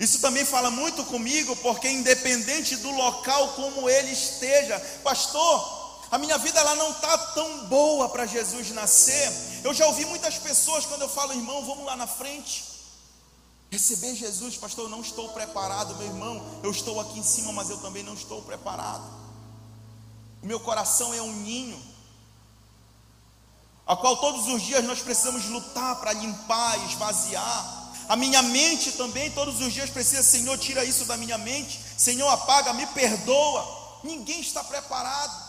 Isso 0.00 0.18
também 0.18 0.46
fala 0.46 0.70
muito 0.70 1.04
comigo, 1.04 1.54
porque 1.56 1.86
independente 1.90 2.74
do 2.76 2.90
local 2.90 3.48
como 3.48 3.86
ele 3.86 4.10
esteja, 4.10 4.80
pastor, 5.04 6.08
a 6.10 6.16
minha 6.16 6.38
vida 6.38 6.58
ela 6.58 6.74
não 6.74 6.90
está 6.92 7.18
tão 7.18 7.66
boa 7.66 8.08
para 8.08 8.24
Jesus 8.24 8.70
nascer. 8.70 9.30
Eu 9.62 9.74
já 9.74 9.86
ouvi 9.86 10.06
muitas 10.06 10.38
pessoas 10.38 10.86
quando 10.86 11.02
eu 11.02 11.08
falo, 11.08 11.34
irmão, 11.34 11.66
vamos 11.66 11.84
lá 11.84 11.96
na 11.96 12.06
frente. 12.06 12.64
Receber 13.70 14.14
Jesus, 14.14 14.56
pastor, 14.56 14.86
eu 14.86 14.88
não 14.88 15.02
estou 15.02 15.28
preparado, 15.28 15.94
meu 15.96 16.06
irmão. 16.06 16.60
Eu 16.62 16.70
estou 16.70 16.98
aqui 16.98 17.18
em 17.18 17.22
cima, 17.22 17.52
mas 17.52 17.68
eu 17.68 17.76
também 17.76 18.02
não 18.02 18.14
estou 18.14 18.40
preparado. 18.40 19.04
O 20.42 20.46
meu 20.46 20.58
coração 20.58 21.12
é 21.12 21.20
um 21.20 21.32
ninho, 21.32 21.78
a 23.86 23.94
qual 23.94 24.16
todos 24.16 24.48
os 24.48 24.62
dias 24.62 24.82
nós 24.84 25.00
precisamos 25.00 25.44
lutar 25.44 26.00
para 26.00 26.14
limpar, 26.14 26.82
esvaziar. 26.86 27.79
A 28.10 28.16
minha 28.16 28.42
mente 28.42 28.90
também, 28.94 29.30
todos 29.30 29.60
os 29.60 29.72
dias 29.72 29.88
precisa, 29.88 30.24
Senhor, 30.24 30.58
tira 30.58 30.84
isso 30.84 31.04
da 31.04 31.16
minha 31.16 31.38
mente, 31.38 31.80
Senhor, 31.96 32.28
apaga, 32.28 32.72
me 32.72 32.84
perdoa. 32.88 34.00
Ninguém 34.02 34.40
está 34.40 34.64
preparado. 34.64 35.48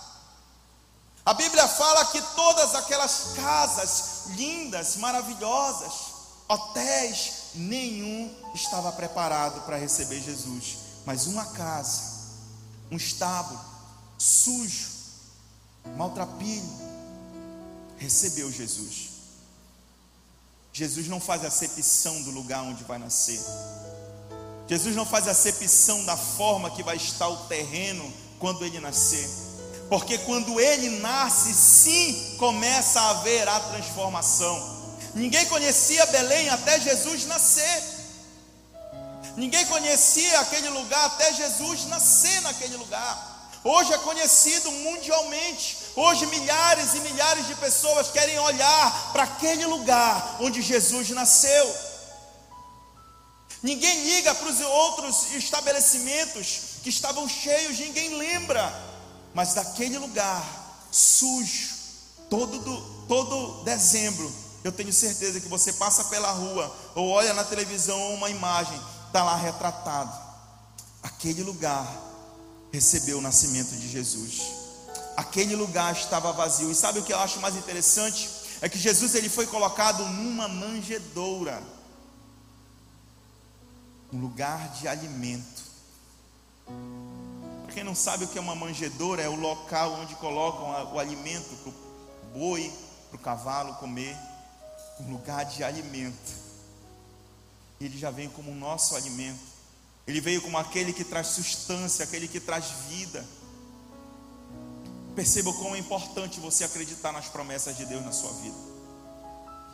A 1.26 1.34
Bíblia 1.34 1.68
fala 1.68 2.06
que 2.06 2.22
todas 2.36 2.76
aquelas 2.76 3.34
casas 3.36 4.28
lindas, 4.36 4.96
maravilhosas, 4.98 5.92
hotéis, 6.48 7.32
nenhum 7.56 8.32
estava 8.54 8.92
preparado 8.92 9.66
para 9.66 9.78
receber 9.78 10.22
Jesus, 10.22 10.78
mas 11.04 11.26
uma 11.26 11.46
casa, 11.46 12.00
um 12.92 12.96
estábulo, 12.96 13.60
sujo, 14.20 14.88
maltrapilho, 15.98 16.70
recebeu 17.98 18.52
Jesus. 18.52 19.11
Jesus 20.74 21.08
não 21.08 21.20
faz 21.20 21.44
acepção 21.44 22.22
do 22.22 22.32
lugar 22.32 22.64
onde 22.64 22.84
vai 22.84 22.98
nascer. 22.98 23.40
Jesus 24.68 24.96
não 24.96 25.06
faz 25.06 25.28
acepção 25.28 26.06
da 26.06 26.16
forma 26.16 26.72
que 26.72 26.82
vai 26.82 26.96
estar 26.96 27.28
o 27.28 27.46
terreno 27.48 28.12
quando 28.40 28.64
ele 28.64 28.80
nascer. 28.80 29.30
Porque 29.90 30.18
quando 30.20 30.62
ele 30.62 31.02
nasce, 31.02 31.54
sim, 31.54 32.38
começa 32.38 33.02
a 33.02 33.10
haver 33.10 33.46
a 33.50 33.60
transformação. 33.60 34.82
Ninguém 35.14 35.46
conhecia 35.48 36.06
Belém 36.06 36.48
até 36.48 36.80
Jesus 36.80 37.26
nascer. 37.26 37.84
Ninguém 39.36 39.66
conhecia 39.66 40.40
aquele 40.40 40.70
lugar 40.70 41.06
até 41.06 41.34
Jesus 41.34 41.86
nascer 41.88 42.42
naquele 42.42 42.78
lugar. 42.78 43.50
Hoje 43.66 43.92
é 43.92 43.98
conhecido 43.98 44.72
mundialmente. 44.72 45.78
Hoje 45.96 46.26
milhares 46.28 46.94
e 46.94 47.00
milhares 47.02 47.48
de 47.48 47.56
pessoas 47.56 48.12
querem 48.12 48.40
olhar 48.40 49.12
para 49.12 49.24
aquele 49.24 49.66
lugar 49.66 50.38
onde 50.40 50.62
Jesus 50.62 51.10
nasceu. 51.10 51.76
Ninguém 53.62 54.04
liga 54.06 54.34
para 54.34 54.48
os 54.48 54.60
outros 54.60 55.32
estabelecimentos 55.34 56.80
que 56.82 56.90
estavam 56.90 57.28
cheios, 57.28 57.78
ninguém 57.78 58.18
lembra. 58.18 58.74
Mas 59.34 59.54
daquele 59.54 59.98
lugar 59.98 60.44
sujo, 60.92 61.70
todo, 62.30 62.60
do, 62.60 62.82
todo 63.08 63.64
dezembro, 63.64 64.32
eu 64.64 64.72
tenho 64.72 64.92
certeza 64.92 65.40
que 65.40 65.48
você 65.48 65.74
passa 65.74 66.06
pela 66.06 66.32
rua 66.32 66.76
ou 66.96 67.10
olha 67.10 67.34
na 67.34 67.44
televisão 67.44 68.14
uma 68.14 68.30
imagem, 68.30 68.80
está 69.08 69.24
lá 69.24 69.36
retratado. 69.36 70.12
Aquele 71.04 71.44
lugar 71.44 71.86
recebeu 72.72 73.18
o 73.18 73.22
nascimento 73.22 73.76
de 73.76 73.90
Jesus. 73.90 74.61
Aquele 75.22 75.56
lugar 75.56 75.94
estava 75.94 76.34
vazio. 76.34 76.72
E 76.72 76.76
sabe 76.76 76.98
o 76.98 77.04
que 77.04 77.14
eu 77.14 77.20
acho 77.20 77.40
mais 77.40 77.56
interessante? 77.56 78.28
É 78.60 78.68
que 78.68 78.80
Jesus 78.80 79.14
ele 79.14 79.30
foi 79.30 79.46
colocado 79.46 80.04
numa 80.04 80.48
manjedoura. 80.48 81.62
Um 84.12 84.20
lugar 84.20 84.70
de 84.70 84.88
alimento. 84.88 85.62
Para 87.64 87.74
quem 87.74 87.84
não 87.84 87.94
sabe 87.94 88.24
o 88.24 88.28
que 88.30 88.40
é 88.40 88.42
uma 88.42 88.56
manjedoura, 88.56 89.22
é 89.22 89.30
o 89.30 89.36
local 89.36 89.94
onde 89.94 90.16
colocam 90.16 90.92
o 90.92 91.00
alimento 91.00 91.56
para 91.58 91.70
o 91.70 92.40
boi, 92.40 92.74
para 93.10 93.18
o 93.18 93.20
cavalo 93.20 93.76
comer. 93.76 94.18
Um 95.00 95.12
lugar 95.12 95.46
de 95.46 95.64
alimento. 95.64 96.34
Ele 97.80 97.98
já 97.98 98.10
vem 98.10 98.28
como 98.28 98.52
o 98.52 98.56
nosso 98.56 98.96
alimento. 98.96 99.40
Ele 100.08 100.20
veio 100.20 100.42
como 100.42 100.58
aquele 100.58 100.92
que 100.92 101.04
traz 101.04 101.28
substância, 101.28 102.04
aquele 102.04 102.28
que 102.28 102.40
traz 102.40 102.66
vida. 102.90 103.24
Perceba 105.16 105.50
o 105.50 105.54
quão 105.54 105.76
importante 105.76 106.40
você 106.40 106.64
acreditar 106.64 107.12
nas 107.12 107.28
promessas 107.28 107.76
de 107.76 107.86
Deus 107.86 108.04
na 108.04 108.12
sua 108.12 108.32
vida. 108.34 108.56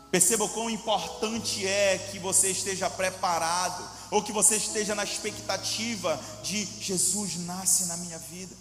Perceba 0.10 0.46
o 0.46 0.50
quão 0.50 0.70
importante 0.70 1.68
é 1.68 1.98
que 2.12 2.18
você 2.18 2.50
esteja 2.50 2.90
preparado, 2.90 3.88
ou 4.10 4.24
que 4.24 4.32
você 4.32 4.56
esteja 4.56 4.96
na 4.96 5.04
expectativa 5.04 6.20
de 6.42 6.66
Jesus 6.82 7.38
nasce 7.46 7.86
na 7.86 7.98
minha 7.98 8.18
vida. 8.18 8.56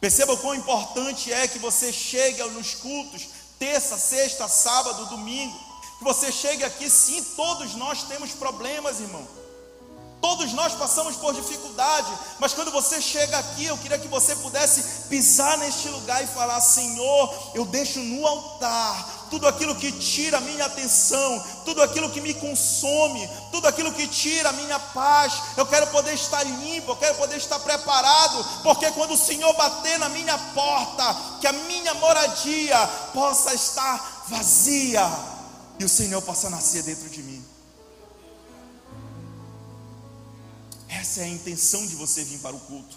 Perceba 0.00 0.32
o 0.32 0.38
quão 0.38 0.54
importante 0.54 1.32
é 1.32 1.46
que 1.46 1.58
você 1.58 1.92
chegue 1.92 2.42
nos 2.50 2.74
cultos, 2.74 3.28
terça, 3.58 3.98
sexta, 3.98 4.48
sábado, 4.48 5.06
domingo. 5.06 5.58
Que 5.98 6.04
você 6.04 6.32
chegue 6.32 6.64
aqui, 6.64 6.90
sim, 6.90 7.22
todos 7.36 7.74
nós 7.74 8.02
temos 8.04 8.32
problemas, 8.32 9.00
irmão. 9.00 9.26
Todos 10.24 10.54
nós 10.54 10.72
passamos 10.72 11.16
por 11.16 11.34
dificuldade, 11.34 12.10
mas 12.38 12.54
quando 12.54 12.70
você 12.70 12.98
chega 12.98 13.36
aqui, 13.36 13.66
eu 13.66 13.76
queria 13.76 13.98
que 13.98 14.08
você 14.08 14.34
pudesse 14.36 14.82
pisar 15.06 15.58
neste 15.58 15.86
lugar 15.90 16.24
e 16.24 16.26
falar: 16.28 16.62
Senhor, 16.62 17.52
eu 17.54 17.66
deixo 17.66 17.98
no 17.98 18.26
altar 18.26 19.26
tudo 19.28 19.46
aquilo 19.46 19.74
que 19.74 19.92
tira 19.92 20.38
a 20.38 20.40
minha 20.40 20.64
atenção, 20.64 21.44
tudo 21.66 21.82
aquilo 21.82 22.08
que 22.08 22.22
me 22.22 22.32
consome, 22.32 23.28
tudo 23.52 23.68
aquilo 23.68 23.92
que 23.92 24.08
tira 24.08 24.48
a 24.48 24.52
minha 24.54 24.78
paz. 24.78 25.42
Eu 25.58 25.66
quero 25.66 25.88
poder 25.88 26.14
estar 26.14 26.42
limpo, 26.42 26.92
eu 26.92 26.96
quero 26.96 27.16
poder 27.16 27.36
estar 27.36 27.58
preparado, 27.58 28.62
porque 28.62 28.90
quando 28.92 29.12
o 29.12 29.18
Senhor 29.18 29.52
bater 29.52 29.98
na 29.98 30.08
minha 30.08 30.38
porta, 30.54 31.16
que 31.38 31.46
a 31.46 31.52
minha 31.52 31.92
moradia 31.96 32.78
possa 33.12 33.52
estar 33.52 34.24
vazia 34.28 35.06
e 35.78 35.84
o 35.84 35.88
Senhor 35.88 36.22
possa 36.22 36.48
nascer 36.48 36.82
dentro 36.82 37.10
de 37.10 37.22
mim. 37.22 37.33
Essa 41.04 41.20
é 41.20 41.24
a 41.24 41.28
intenção 41.28 41.86
de 41.86 41.96
você 41.96 42.24
vir 42.24 42.38
para 42.38 42.56
o 42.56 42.60
culto. 42.60 42.96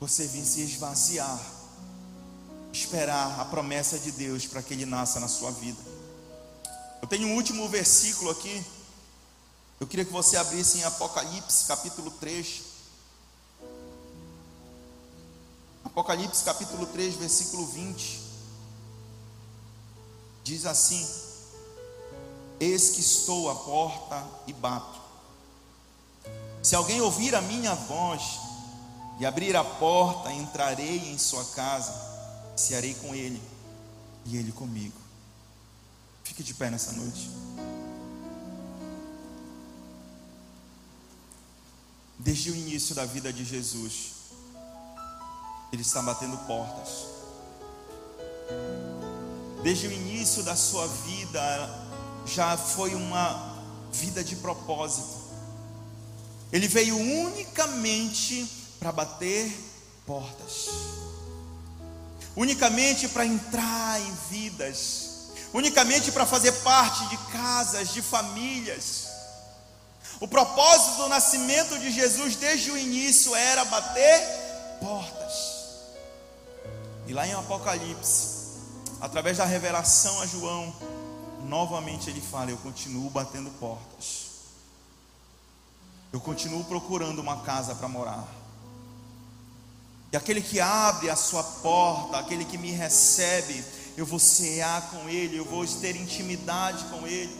Você 0.00 0.26
vir 0.26 0.42
se 0.42 0.62
esvaziar, 0.62 1.38
esperar 2.72 3.38
a 3.38 3.44
promessa 3.44 3.98
de 3.98 4.10
Deus 4.10 4.46
para 4.46 4.62
que 4.62 4.72
Ele 4.72 4.86
nasça 4.86 5.20
na 5.20 5.28
sua 5.28 5.50
vida. 5.50 5.78
Eu 7.02 7.06
tenho 7.06 7.28
um 7.28 7.34
último 7.34 7.68
versículo 7.68 8.30
aqui. 8.30 8.64
Eu 9.78 9.86
queria 9.86 10.02
que 10.02 10.10
você 10.10 10.38
abrisse 10.38 10.78
em 10.78 10.84
Apocalipse, 10.84 11.66
capítulo 11.66 12.10
3. 12.12 12.62
Apocalipse, 15.84 16.42
capítulo 16.42 16.86
3, 16.86 17.16
versículo 17.16 17.66
20. 17.66 18.18
Diz 20.42 20.64
assim: 20.64 21.06
Eis 22.58 22.88
que 22.88 23.00
estou 23.00 23.50
à 23.50 23.56
porta 23.56 24.26
e 24.46 24.54
bato. 24.54 25.01
Se 26.62 26.76
alguém 26.76 27.00
ouvir 27.00 27.34
a 27.34 27.40
minha 27.40 27.74
voz 27.74 28.38
e 29.18 29.26
abrir 29.26 29.56
a 29.56 29.64
porta, 29.64 30.32
entrarei 30.32 31.10
em 31.10 31.18
sua 31.18 31.44
casa, 31.46 31.92
cearei 32.56 32.94
com 32.94 33.14
ele 33.14 33.42
e 34.24 34.36
ele 34.36 34.52
comigo. 34.52 35.00
Fique 36.22 36.42
de 36.42 36.54
pé 36.54 36.70
nessa 36.70 36.92
noite. 36.92 37.30
Desde 42.18 42.52
o 42.52 42.54
início 42.54 42.94
da 42.94 43.04
vida 43.04 43.32
de 43.32 43.44
Jesus, 43.44 44.12
Ele 45.72 45.82
está 45.82 46.00
batendo 46.00 46.36
portas. 46.46 47.06
Desde 49.64 49.88
o 49.88 49.92
início 49.92 50.44
da 50.44 50.54
sua 50.54 50.86
vida, 50.86 51.40
já 52.24 52.56
foi 52.56 52.94
uma 52.94 53.60
vida 53.92 54.22
de 54.22 54.36
propósito. 54.36 55.21
Ele 56.52 56.68
veio 56.68 56.96
unicamente 56.96 58.46
para 58.78 58.92
bater 58.92 59.50
portas, 60.04 60.68
unicamente 62.36 63.08
para 63.08 63.24
entrar 63.24 63.98
em 64.00 64.14
vidas, 64.28 65.30
unicamente 65.54 66.12
para 66.12 66.26
fazer 66.26 66.52
parte 66.62 67.06
de 67.06 67.16
casas, 67.32 67.94
de 67.94 68.02
famílias. 68.02 69.06
O 70.20 70.28
propósito 70.28 70.98
do 70.98 71.08
nascimento 71.08 71.78
de 71.78 71.90
Jesus 71.90 72.36
desde 72.36 72.70
o 72.70 72.76
início 72.76 73.34
era 73.34 73.64
bater 73.64 74.20
portas. 74.78 75.62
E 77.06 77.14
lá 77.14 77.26
em 77.26 77.32
Apocalipse, 77.32 78.60
através 79.00 79.38
da 79.38 79.44
revelação 79.46 80.20
a 80.20 80.26
João, 80.26 80.74
novamente 81.44 82.10
ele 82.10 82.20
fala: 82.20 82.50
Eu 82.50 82.58
continuo 82.58 83.08
batendo 83.08 83.50
portas. 83.58 84.31
Eu 86.12 86.20
continuo 86.20 86.64
procurando 86.64 87.20
uma 87.20 87.40
casa 87.40 87.74
para 87.74 87.88
morar. 87.88 88.28
E 90.12 90.16
aquele 90.16 90.42
que 90.42 90.60
abre 90.60 91.08
a 91.08 91.16
sua 91.16 91.42
porta, 91.42 92.18
aquele 92.18 92.44
que 92.44 92.58
me 92.58 92.70
recebe, 92.70 93.64
eu 93.96 94.04
vou 94.04 94.18
cear 94.18 94.90
com 94.90 95.08
ele, 95.08 95.38
eu 95.38 95.44
vou 95.44 95.66
ter 95.66 95.96
intimidade 95.96 96.84
com 96.84 97.06
ele. 97.06 97.34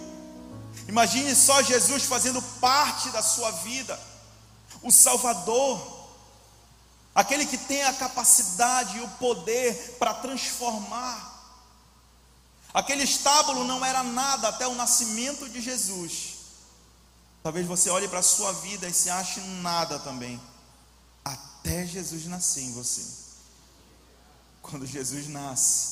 Imagine 0.88 1.34
só 1.34 1.62
Jesus 1.62 2.04
fazendo 2.04 2.40
parte 2.60 3.10
da 3.10 3.22
sua 3.22 3.50
vida, 3.50 4.00
o 4.82 4.90
Salvador, 4.90 6.08
aquele 7.14 7.44
que 7.44 7.58
tem 7.58 7.82
a 7.84 7.92
capacidade 7.92 8.96
e 8.96 9.02
o 9.02 9.08
poder 9.08 9.96
para 9.98 10.14
transformar. 10.14 11.30
Aquele 12.72 13.02
estábulo 13.02 13.64
não 13.64 13.84
era 13.84 14.02
nada 14.02 14.48
até 14.48 14.66
o 14.66 14.74
nascimento 14.74 15.46
de 15.46 15.60
Jesus. 15.60 16.31
Talvez 17.42 17.66
você 17.66 17.90
olhe 17.90 18.06
para 18.06 18.20
a 18.20 18.22
sua 18.22 18.52
vida 18.52 18.88
e 18.88 18.94
se 18.94 19.10
ache 19.10 19.40
nada 19.40 19.98
também, 19.98 20.40
até 21.24 21.84
Jesus 21.86 22.26
nascer 22.26 22.62
em 22.62 22.72
você. 22.72 23.04
Quando 24.60 24.86
Jesus 24.86 25.26
nasce, 25.28 25.88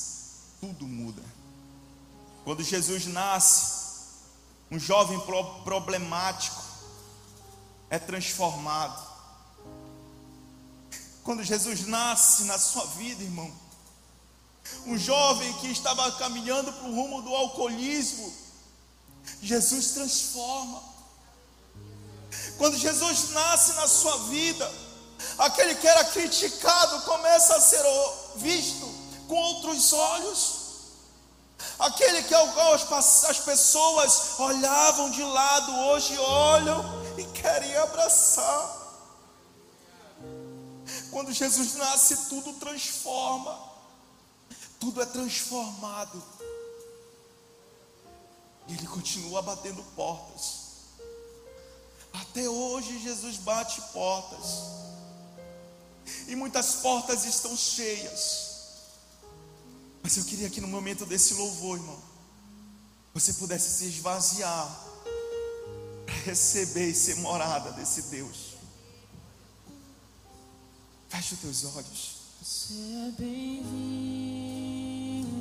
tudo 0.60 0.86
muda. 0.86 1.22
Quando 2.44 2.62
Jesus 2.62 3.06
nasce, 3.06 3.80
um 4.70 4.78
jovem 4.78 5.20
problemático 5.64 6.62
é 7.90 7.98
transformado. 7.98 9.10
Quando 11.24 11.42
Jesus 11.42 11.86
nasce 11.86 12.44
na 12.44 12.58
sua 12.58 12.86
vida, 12.86 13.24
irmão, 13.24 13.52
um 14.86 14.96
jovem 14.96 15.52
que 15.54 15.66
estava 15.66 16.10
caminhando 16.12 16.72
para 16.72 16.88
o 16.88 16.94
rumo 16.94 17.22
do 17.22 17.34
alcoolismo, 17.34 18.32
Jesus 19.42 19.92
transforma. 19.92 20.89
Quando 22.60 22.76
Jesus 22.76 23.30
nasce 23.30 23.72
na 23.72 23.88
sua 23.88 24.18
vida, 24.24 24.70
aquele 25.38 25.74
que 25.76 25.88
era 25.88 26.04
criticado 26.04 27.00
começa 27.06 27.56
a 27.56 27.60
ser 27.60 27.82
visto 28.36 28.86
com 29.26 29.34
outros 29.34 29.94
olhos. 29.94 30.60
Aquele 31.78 32.22
que 32.22 32.34
as, 32.34 33.24
as 33.24 33.38
pessoas 33.38 34.38
olhavam 34.38 35.10
de 35.10 35.22
lado, 35.22 35.74
hoje 35.86 36.18
olham 36.18 36.84
e 37.16 37.24
querem 37.32 37.74
abraçar. 37.78 38.76
Quando 41.10 41.32
Jesus 41.32 41.76
nasce, 41.76 42.28
tudo 42.28 42.52
transforma, 42.60 43.58
tudo 44.78 45.00
é 45.00 45.06
transformado. 45.06 46.22
E 48.68 48.74
Ele 48.74 48.86
continua 48.86 49.40
batendo 49.40 49.82
portas. 49.96 50.59
Até 52.12 52.48
hoje, 52.48 52.98
Jesus 53.00 53.36
bate 53.38 53.80
portas, 53.92 54.46
e 56.26 56.36
muitas 56.36 56.76
portas 56.76 57.24
estão 57.24 57.56
cheias. 57.56 58.50
Mas 60.02 60.16
eu 60.16 60.24
queria 60.24 60.48
que 60.48 60.60
no 60.60 60.68
momento 60.68 61.04
desse 61.06 61.34
louvor, 61.34 61.78
irmão, 61.78 61.98
você 63.12 63.32
pudesse 63.34 63.70
se 63.78 63.84
esvaziar 63.86 64.66
para 66.06 66.14
receber 66.24 66.88
e 66.90 66.94
ser 66.94 67.16
morada 67.16 67.72
desse 67.72 68.02
Deus. 68.02 68.54
Feche 71.08 71.34
os 71.34 71.40
teus 71.40 71.64
olhos. 71.76 72.20
É 72.70 73.10
bem-vindo. 73.18 74.40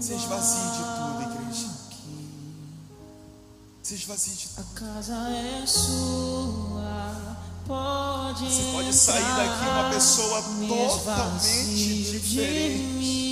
Se 0.03 0.13
esvazie 0.13 0.71
de 0.71 0.83
tudo, 0.97 1.21
igreja. 1.31 1.69
Se 3.83 3.93
esvazie 3.95 4.33
de 4.35 4.47
tudo. 4.49 4.59
A 4.59 4.63
casa 4.79 5.15
é 5.29 5.65
sua. 5.65 6.58
Pode 7.69 8.45
Você 8.45 8.71
pode 8.71 8.91
sair 8.91 9.21
daqui 9.21 9.69
uma 9.69 9.89
pessoa 9.91 10.41
totalmente 10.67 12.19
diferente. 12.19 13.29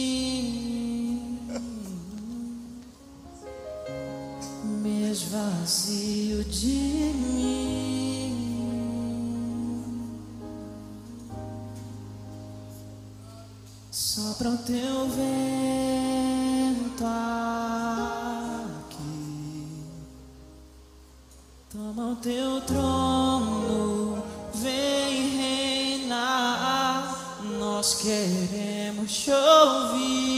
vazio 5.28 6.44
de 6.46 7.14
mim. 7.16 7.58
Sopra 13.92 14.50
o 14.50 14.58
teu 14.58 15.10
vento 15.10 17.04
aqui, 17.04 17.28
toma 21.70 22.12
o 22.12 22.16
teu 22.16 22.62
trono, 22.62 23.07
Nós 27.88 28.02
queremos 28.02 29.14
te 29.14 29.32
ouvir. 29.32 30.37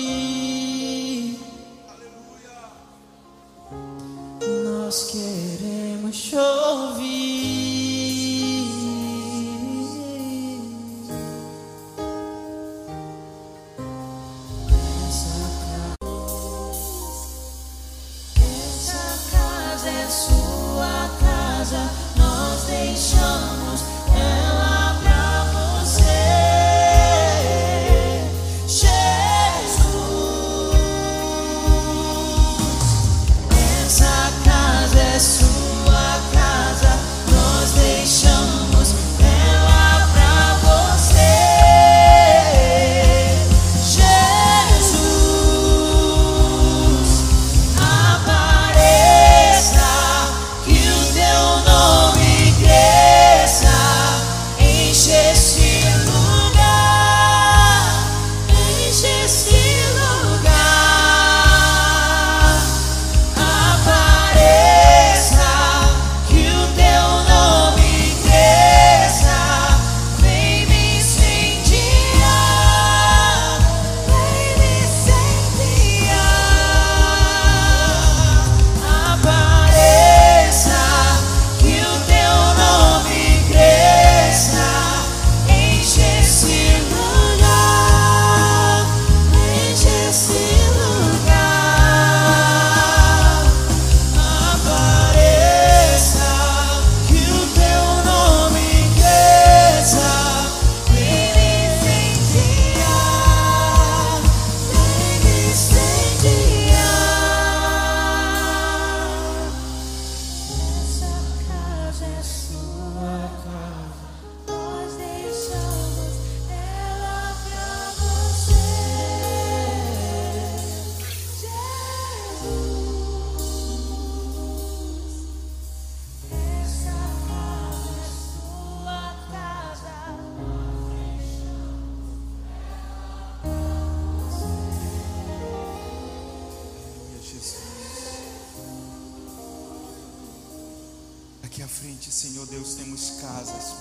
Frente, 141.70 142.12
Senhor 142.12 142.46
Deus, 142.48 142.74
temos 142.74 143.12
casas. 143.22 143.76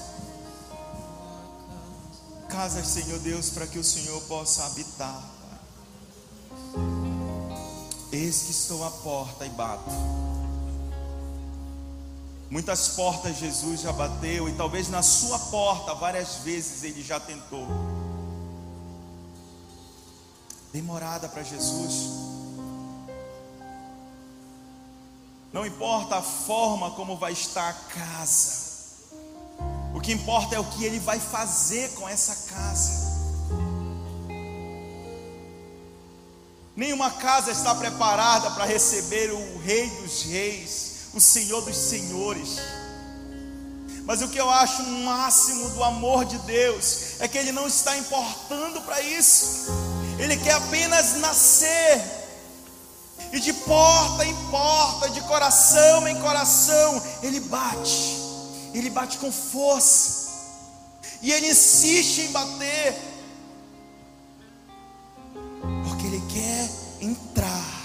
Casas, 2.48 2.87
Senhor 2.87 3.18
Deus, 3.20 3.51
para 3.51 3.66
que 3.66 3.79
o 3.79 3.85
Senhor 3.85 4.20
possa 4.22 4.64
habitar. 4.66 5.22
Eis 8.12 8.42
que 8.42 8.51
estou 8.51 8.85
à 8.85 8.90
porta 8.90 9.44
e 9.44 9.51
bato. 9.51 9.90
Muitas 12.51 12.88
portas 12.88 13.37
Jesus 13.37 13.83
já 13.83 13.92
bateu 13.92 14.48
e 14.48 14.53
talvez 14.55 14.88
na 14.88 15.03
sua 15.03 15.38
porta 15.38 15.94
várias 15.94 16.37
vezes 16.37 16.83
ele 16.83 17.03
já 17.03 17.20
tentou. 17.20 17.66
Demorada 20.72 21.29
para 21.29 21.42
Jesus. 21.42 22.38
Não 25.53 25.65
importa 25.65 26.17
a 26.17 26.23
forma 26.23 26.91
como 26.91 27.17
vai 27.17 27.33
estar 27.33 27.69
a 27.69 27.73
casa. 27.73 28.69
O 29.95 30.01
que 30.01 30.13
importa 30.13 30.55
é 30.55 30.61
o 30.61 30.65
que 30.65 30.85
ele 30.85 30.99
vai 30.99 31.19
fazer 31.19 31.95
com 31.95 32.09
essa 32.09 32.55
casa. 32.55 33.09
Nenhuma 36.77 37.11
casa 37.11 37.51
está 37.51 37.75
preparada 37.75 38.53
para 38.53 38.65
receber 38.65 39.33
o 39.33 39.59
Rei 39.59 39.91
dos 39.91 40.23
Reis, 40.23 41.09
o 41.13 41.21
Senhor 41.21 41.61
dos 41.63 41.77
Senhores. 41.77 42.57
Mas 44.05 44.23
o 44.23 44.29
que 44.29 44.39
eu 44.39 44.49
acho 44.49 44.83
máximo 44.85 45.71
do 45.71 45.83
amor 45.83 46.25
de 46.25 46.39
Deus 46.39 47.21
é 47.21 47.27
que 47.27 47.37
Ele 47.37 47.53
não 47.53 47.67
está 47.67 47.97
importando 47.99 48.81
para 48.83 49.03
isso, 49.03 49.67
Ele 50.19 50.37
quer 50.37 50.53
apenas 50.53 51.17
nascer, 51.17 52.01
e 53.33 53.41
de 53.41 53.53
porta 53.53 54.25
em 54.25 54.35
porta, 54.51 55.11
de 55.11 55.21
coração 55.23 56.09
em 56.09 56.19
coração, 56.21 57.03
Ele 57.23 57.41
bate, 57.41 58.17
Ele 58.75 58.91
bate 58.91 59.19
com 59.19 59.31
força, 59.31 60.29
e 61.21 61.33
Ele 61.33 61.49
insiste 61.49 62.23
em 62.23 62.33
bater, 62.33 62.97
ele 66.09 66.23
quer 66.29 66.69
entrar, 67.01 67.83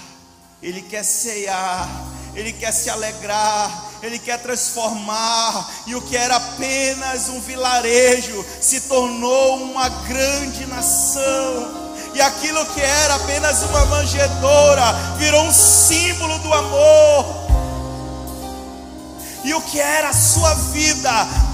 Ele 0.62 0.80
quer 0.82 1.04
ceiar, 1.04 1.88
Ele 2.34 2.52
quer 2.52 2.72
se 2.72 2.88
alegrar, 2.88 3.90
Ele 4.02 4.18
quer 4.18 4.40
transformar, 4.40 5.70
e 5.86 5.94
o 5.94 6.02
que 6.02 6.16
era 6.16 6.36
apenas 6.36 7.28
um 7.28 7.40
vilarejo 7.40 8.44
se 8.60 8.82
tornou 8.82 9.62
uma 9.62 9.88
grande 9.88 10.66
nação. 10.66 11.83
E 12.14 12.20
aquilo 12.20 12.64
que 12.66 12.80
era 12.80 13.16
apenas 13.16 13.62
uma 13.62 13.84
manjedoura 13.86 14.82
virou 15.18 15.44
um 15.44 15.52
símbolo 15.52 16.38
do 16.38 16.52
amor. 16.52 17.44
E 19.44 19.52
o 19.52 19.60
que 19.60 19.78
era 19.78 20.08
a 20.08 20.14
sua 20.14 20.54
vida, 20.54 21.10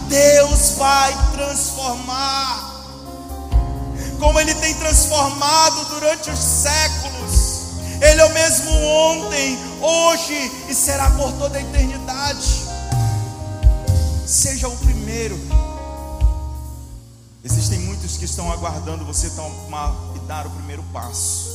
Deus 0.09 0.73
vai 0.77 1.16
transformar 1.33 2.70
como 4.20 4.38
Ele 4.38 4.55
tem 4.55 4.75
transformado 4.75 5.87
durante 5.87 6.31
os 6.31 6.38
séculos. 6.38 7.61
Ele 8.03 8.20
é 8.20 8.25
o 8.25 8.33
mesmo 8.33 8.70
ontem, 8.70 9.59
hoje 9.81 10.53
e 10.68 10.75
será 10.75 11.11
por 11.11 11.33
toda 11.33 11.59
a 11.59 11.61
eternidade. 11.61 12.66
Seja 14.27 14.68
o 14.68 14.77
primeiro. 14.77 15.40
Existem 17.42 17.79
muitos 17.81 18.18
que 18.18 18.27
estão 18.27 18.53
aguardando 18.53 19.05
você 19.05 19.31
tomar 19.31 19.94
dar 20.30 20.46
o 20.46 20.50
primeiro 20.50 20.84
passo. 20.92 21.50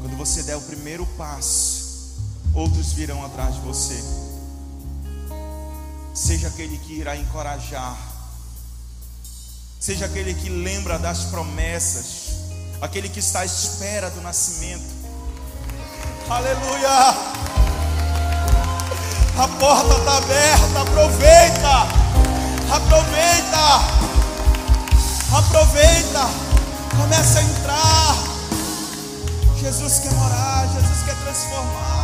Quando 0.00 0.16
você 0.16 0.42
der 0.42 0.56
o 0.56 0.62
primeiro 0.62 1.04
passo, 1.18 2.16
outros 2.54 2.94
virão 2.94 3.22
atrás 3.22 3.56
de 3.56 3.60
você. 3.60 4.02
Seja 6.14 6.48
aquele 6.48 6.78
que 6.78 6.94
irá 6.94 7.14
encorajar 7.14 8.08
Seja 9.78 10.06
aquele 10.06 10.34
que 10.34 10.48
lembra 10.48 10.98
das 10.98 11.26
promessas, 11.26 12.30
aquele 12.80 13.08
que 13.08 13.20
está 13.20 13.40
à 13.40 13.44
espera 13.44 14.10
do 14.10 14.20
nascimento. 14.20 14.84
Aleluia! 16.28 17.14
A 19.38 19.48
porta 19.60 19.94
está 19.98 20.16
aberta, 20.16 20.80
aproveita, 20.80 21.86
aproveita, 22.74 23.66
aproveita, 25.32 26.47
começa 26.98 27.38
a 27.38 27.42
entrar. 27.42 28.16
Jesus 29.56 30.00
quer 30.00 30.12
morar, 30.14 30.66
Jesus 30.74 31.02
quer 31.04 31.14
transformar. 31.24 31.97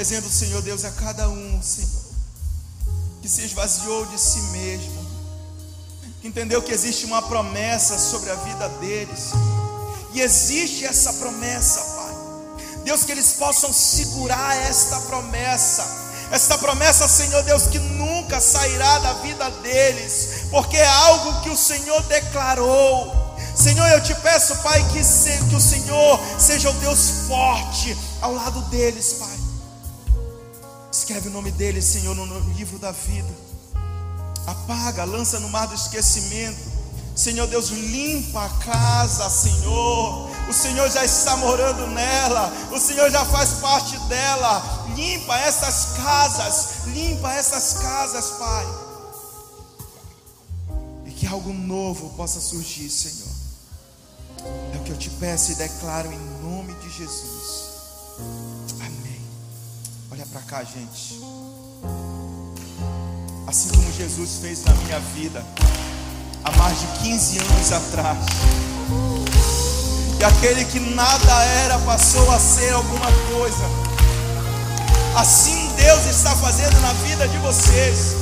Te 0.00 0.14
apresento, 0.14 0.30
Senhor 0.30 0.62
Deus, 0.62 0.82
a 0.86 0.90
cada 0.92 1.28
um, 1.28 1.62
Senhor, 1.62 1.90
que 3.20 3.28
se 3.28 3.42
esvaziou 3.42 4.06
de 4.06 4.18
si 4.18 4.40
mesmo, 4.44 5.06
que 6.22 6.28
entendeu 6.28 6.62
que 6.62 6.72
existe 6.72 7.04
uma 7.04 7.20
promessa 7.20 7.98
sobre 7.98 8.30
a 8.30 8.34
vida 8.36 8.66
deles, 8.80 9.32
e 10.14 10.22
existe 10.22 10.86
essa 10.86 11.12
promessa, 11.14 11.80
Pai. 11.80 12.14
Deus, 12.84 13.04
que 13.04 13.12
eles 13.12 13.34
possam 13.34 13.70
segurar 13.74 14.56
esta 14.56 14.98
promessa, 15.00 15.86
esta 16.30 16.56
promessa, 16.56 17.06
Senhor 17.06 17.42
Deus, 17.42 17.66
que 17.66 17.78
nunca 17.78 18.40
sairá 18.40 19.00
da 19.00 19.12
vida 19.14 19.50
deles, 19.62 20.46
porque 20.50 20.78
é 20.78 20.86
algo 20.86 21.42
que 21.42 21.50
o 21.50 21.56
Senhor 21.56 22.02
declarou. 22.04 23.36
Senhor, 23.54 23.86
eu 23.88 24.02
te 24.02 24.14
peço, 24.14 24.56
Pai, 24.62 24.82
que, 24.92 25.04
se, 25.04 25.36
que 25.50 25.54
o 25.54 25.60
Senhor 25.60 26.18
seja 26.38 26.70
o 26.70 26.74
Deus 26.74 27.26
forte 27.28 27.94
ao 28.22 28.32
lado 28.32 28.62
deles, 28.70 29.12
Pai. 29.18 29.39
Escreve 31.10 31.28
o 31.28 31.32
nome 31.32 31.50
dele, 31.50 31.82
Senhor, 31.82 32.14
no 32.14 32.38
livro 32.54 32.78
da 32.78 32.92
vida. 32.92 33.34
Apaga, 34.46 35.02
lança 35.02 35.40
no 35.40 35.48
mar 35.48 35.66
do 35.66 35.74
esquecimento. 35.74 36.60
Senhor 37.16 37.48
Deus, 37.48 37.70
limpa 37.70 38.44
a 38.44 38.48
casa, 38.48 39.28
Senhor. 39.28 40.30
O 40.48 40.52
Senhor 40.52 40.88
já 40.88 41.04
está 41.04 41.36
morando 41.36 41.84
nela. 41.88 42.52
O 42.70 42.78
Senhor 42.78 43.10
já 43.10 43.24
faz 43.24 43.54
parte 43.54 43.98
dela. 44.06 44.62
Limpa 44.94 45.36
essas 45.36 45.96
casas. 45.96 46.86
Limpa 46.86 47.32
essas 47.32 47.82
casas, 47.82 48.26
Pai. 48.38 48.66
E 51.06 51.10
que 51.10 51.26
algo 51.26 51.52
novo 51.52 52.10
possa 52.10 52.38
surgir, 52.38 52.88
Senhor. 52.88 53.34
É 54.74 54.76
o 54.76 54.84
que 54.84 54.92
eu 54.92 54.96
te 54.96 55.10
peço 55.10 55.50
e 55.50 55.54
declaro 55.56 56.12
em 56.12 56.40
nome 56.40 56.72
de 56.74 56.88
Jesus. 56.88 57.70
Para 60.32 60.42
cá, 60.42 60.62
gente. 60.62 61.20
Assim 63.48 63.68
como 63.70 63.92
Jesus 63.92 64.38
fez 64.40 64.64
na 64.64 64.72
minha 64.74 65.00
vida, 65.00 65.44
há 66.44 66.52
mais 66.52 66.78
de 66.78 66.86
15 67.02 67.38
anos 67.38 67.72
atrás. 67.72 68.18
E 70.20 70.24
aquele 70.24 70.64
que 70.66 70.78
nada 70.94 71.44
era 71.64 71.76
passou 71.80 72.30
a 72.30 72.38
ser 72.38 72.72
alguma 72.74 73.10
coisa. 73.34 73.64
Assim 75.16 75.68
Deus 75.74 76.06
está 76.06 76.36
fazendo 76.36 76.80
na 76.80 76.92
vida 76.92 77.26
de 77.26 77.38
vocês. 77.38 78.14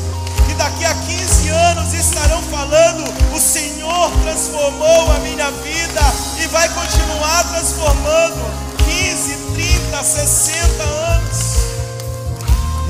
Que 0.47 0.55
daqui 0.55 0.87
a 0.87 0.95
15 0.95 1.49
anos 1.51 1.93
estarão 1.93 2.43
falando: 2.45 3.05
O 3.37 3.39
Senhor 3.39 4.11
transformou 4.23 5.13
a 5.13 5.19
minha 5.19 5.51
vida 5.51 6.01
e 6.43 6.47
vai 6.47 6.71
continuar 6.71 7.45
transformando. 7.53 8.69
15, 8.79 9.37
30, 9.53 10.03
60 10.03 10.83
anos. 10.83 11.48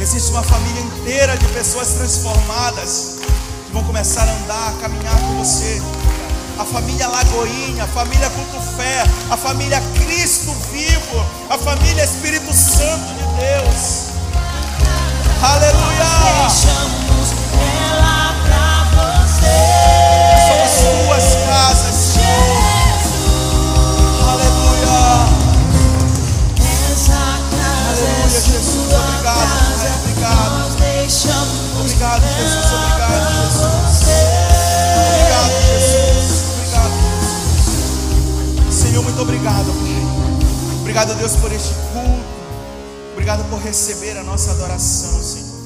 Existe 0.01 0.31
uma 0.31 0.43
família 0.43 0.81
inteira 0.81 1.37
de 1.37 1.47
pessoas 1.49 1.89
transformadas 1.89 3.17
que 3.67 3.73
vão 3.73 3.83
começar 3.85 4.23
a 4.23 4.33
andar, 4.33 4.69
a 4.69 4.73
caminhar 4.81 5.19
com 5.21 5.39
você. 5.45 5.83
A 6.59 6.65
família 6.65 7.09
Lagoinha, 7.09 7.85
a 7.85 7.89
família 7.89 8.31
Culto 8.31 8.61
Fé, 8.77 9.05
a 9.31 9.37
família 9.37 9.81
Cristo 9.97 10.53
vivo, 10.73 11.27
a 11.51 11.59
família 11.59 12.05
Espírito 12.05 12.53
Santo 12.53 13.07
de 13.15 13.25
Deus. 13.41 14.09
Aleluia! 15.43 16.09
Obrigado, 31.99 32.23
Jesus. 32.23 32.65
Obrigado, 32.73 33.27
Jesus. 33.35 34.07
Obrigado, 35.11 35.51
Jesus. 35.67 36.31
Obrigado, 36.55 36.95
Jesus. 38.69 38.83
Senhor, 38.83 39.03
muito 39.03 39.21
obrigado, 39.21 39.67
Pai. 39.67 40.79
Obrigado, 40.81 41.15
Deus, 41.17 41.33
por 41.33 41.51
este 41.51 41.75
culto. 41.75 42.39
Obrigado 43.15 43.51
por 43.51 43.59
receber 43.61 44.17
a 44.17 44.23
nossa 44.23 44.53
adoração, 44.53 45.21
Senhor. 45.21 45.59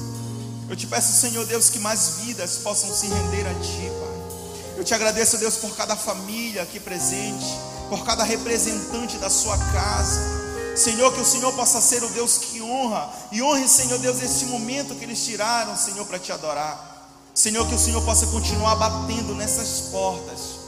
Eu 0.71 0.75
te 0.75 0.87
peço, 0.87 1.13
Senhor 1.13 1.45
Deus, 1.45 1.69
que 1.69 1.77
mais 1.77 2.13
vidas 2.23 2.57
possam 2.63 2.91
se 2.91 3.05
render 3.05 3.45
a 3.45 3.53
Ti, 3.53 3.91
Pai. 3.99 4.77
Eu 4.77 4.83
te 4.83 4.95
agradeço, 4.95 5.37
Deus, 5.37 5.57
por 5.57 5.75
cada 5.75 5.95
família 5.95 6.63
aqui 6.63 6.79
presente, 6.79 7.45
por 7.89 8.03
cada 8.03 8.23
representante 8.23 9.17
da 9.17 9.29
sua 9.29 9.55
casa, 9.55 10.42
Senhor, 10.75 11.13
que 11.13 11.21
o 11.21 11.25
Senhor 11.25 11.53
possa 11.53 11.79
ser 11.79 12.03
o 12.03 12.09
Deus 12.09 12.37
que 12.37 12.61
honra 12.61 13.09
e 13.31 13.41
honre, 13.41 13.67
Senhor 13.67 13.99
Deus, 13.99 14.21
este 14.21 14.45
momento 14.45 14.95
que 14.95 15.03
eles 15.03 15.23
tiraram, 15.23 15.77
Senhor, 15.77 16.05
para 16.05 16.19
te 16.19 16.31
adorar. 16.31 16.91
Senhor, 17.33 17.67
que 17.67 17.75
o 17.75 17.79
Senhor 17.79 18.03
possa 18.03 18.27
continuar 18.27 18.75
batendo 18.75 19.33
nessas 19.35 19.89
portas. 19.91 20.63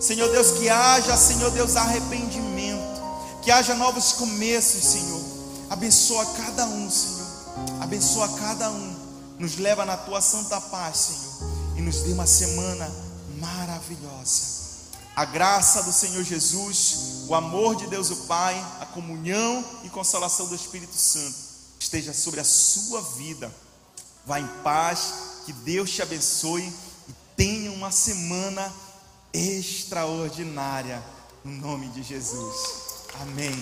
Senhor 0.00 0.30
Deus, 0.30 0.58
que 0.58 0.68
haja, 0.68 1.16
Senhor 1.16 1.50
Deus, 1.50 1.76
arrependimento, 1.76 3.02
que 3.42 3.50
haja 3.50 3.74
novos 3.74 4.12
começos, 4.12 4.82
Senhor. 4.84 5.20
Abençoa 5.70 6.24
cada 6.26 6.66
um, 6.66 6.90
Senhor. 6.90 7.26
Abençoa 7.80 8.28
cada 8.38 8.70
um. 8.70 8.96
Nos 9.38 9.56
leva 9.56 9.84
na 9.84 9.96
tua 9.96 10.20
santa 10.20 10.60
paz, 10.60 10.96
Senhor, 10.96 11.52
e 11.76 11.82
nos 11.82 12.02
dê 12.02 12.12
uma 12.12 12.26
semana 12.26 12.90
maravilhosa. 13.40 14.57
A 15.18 15.24
graça 15.24 15.82
do 15.82 15.92
Senhor 15.92 16.22
Jesus, 16.22 17.24
o 17.26 17.34
amor 17.34 17.74
de 17.74 17.88
Deus 17.88 18.08
o 18.08 18.16
Pai, 18.28 18.54
a 18.78 18.86
comunhão 18.86 19.64
e 19.82 19.88
consolação 19.88 20.46
do 20.46 20.54
Espírito 20.54 20.94
Santo 20.94 21.34
esteja 21.76 22.14
sobre 22.14 22.38
a 22.38 22.44
sua 22.44 23.02
vida. 23.02 23.52
Vá 24.24 24.38
em 24.38 24.46
paz, 24.62 25.42
que 25.44 25.52
Deus 25.52 25.90
te 25.90 26.02
abençoe 26.02 26.72
e 27.08 27.12
tenha 27.36 27.72
uma 27.72 27.90
semana 27.90 28.72
extraordinária 29.32 31.02
no 31.44 31.50
nome 31.50 31.88
de 31.88 32.04
Jesus. 32.04 32.54
Amém. 33.20 33.60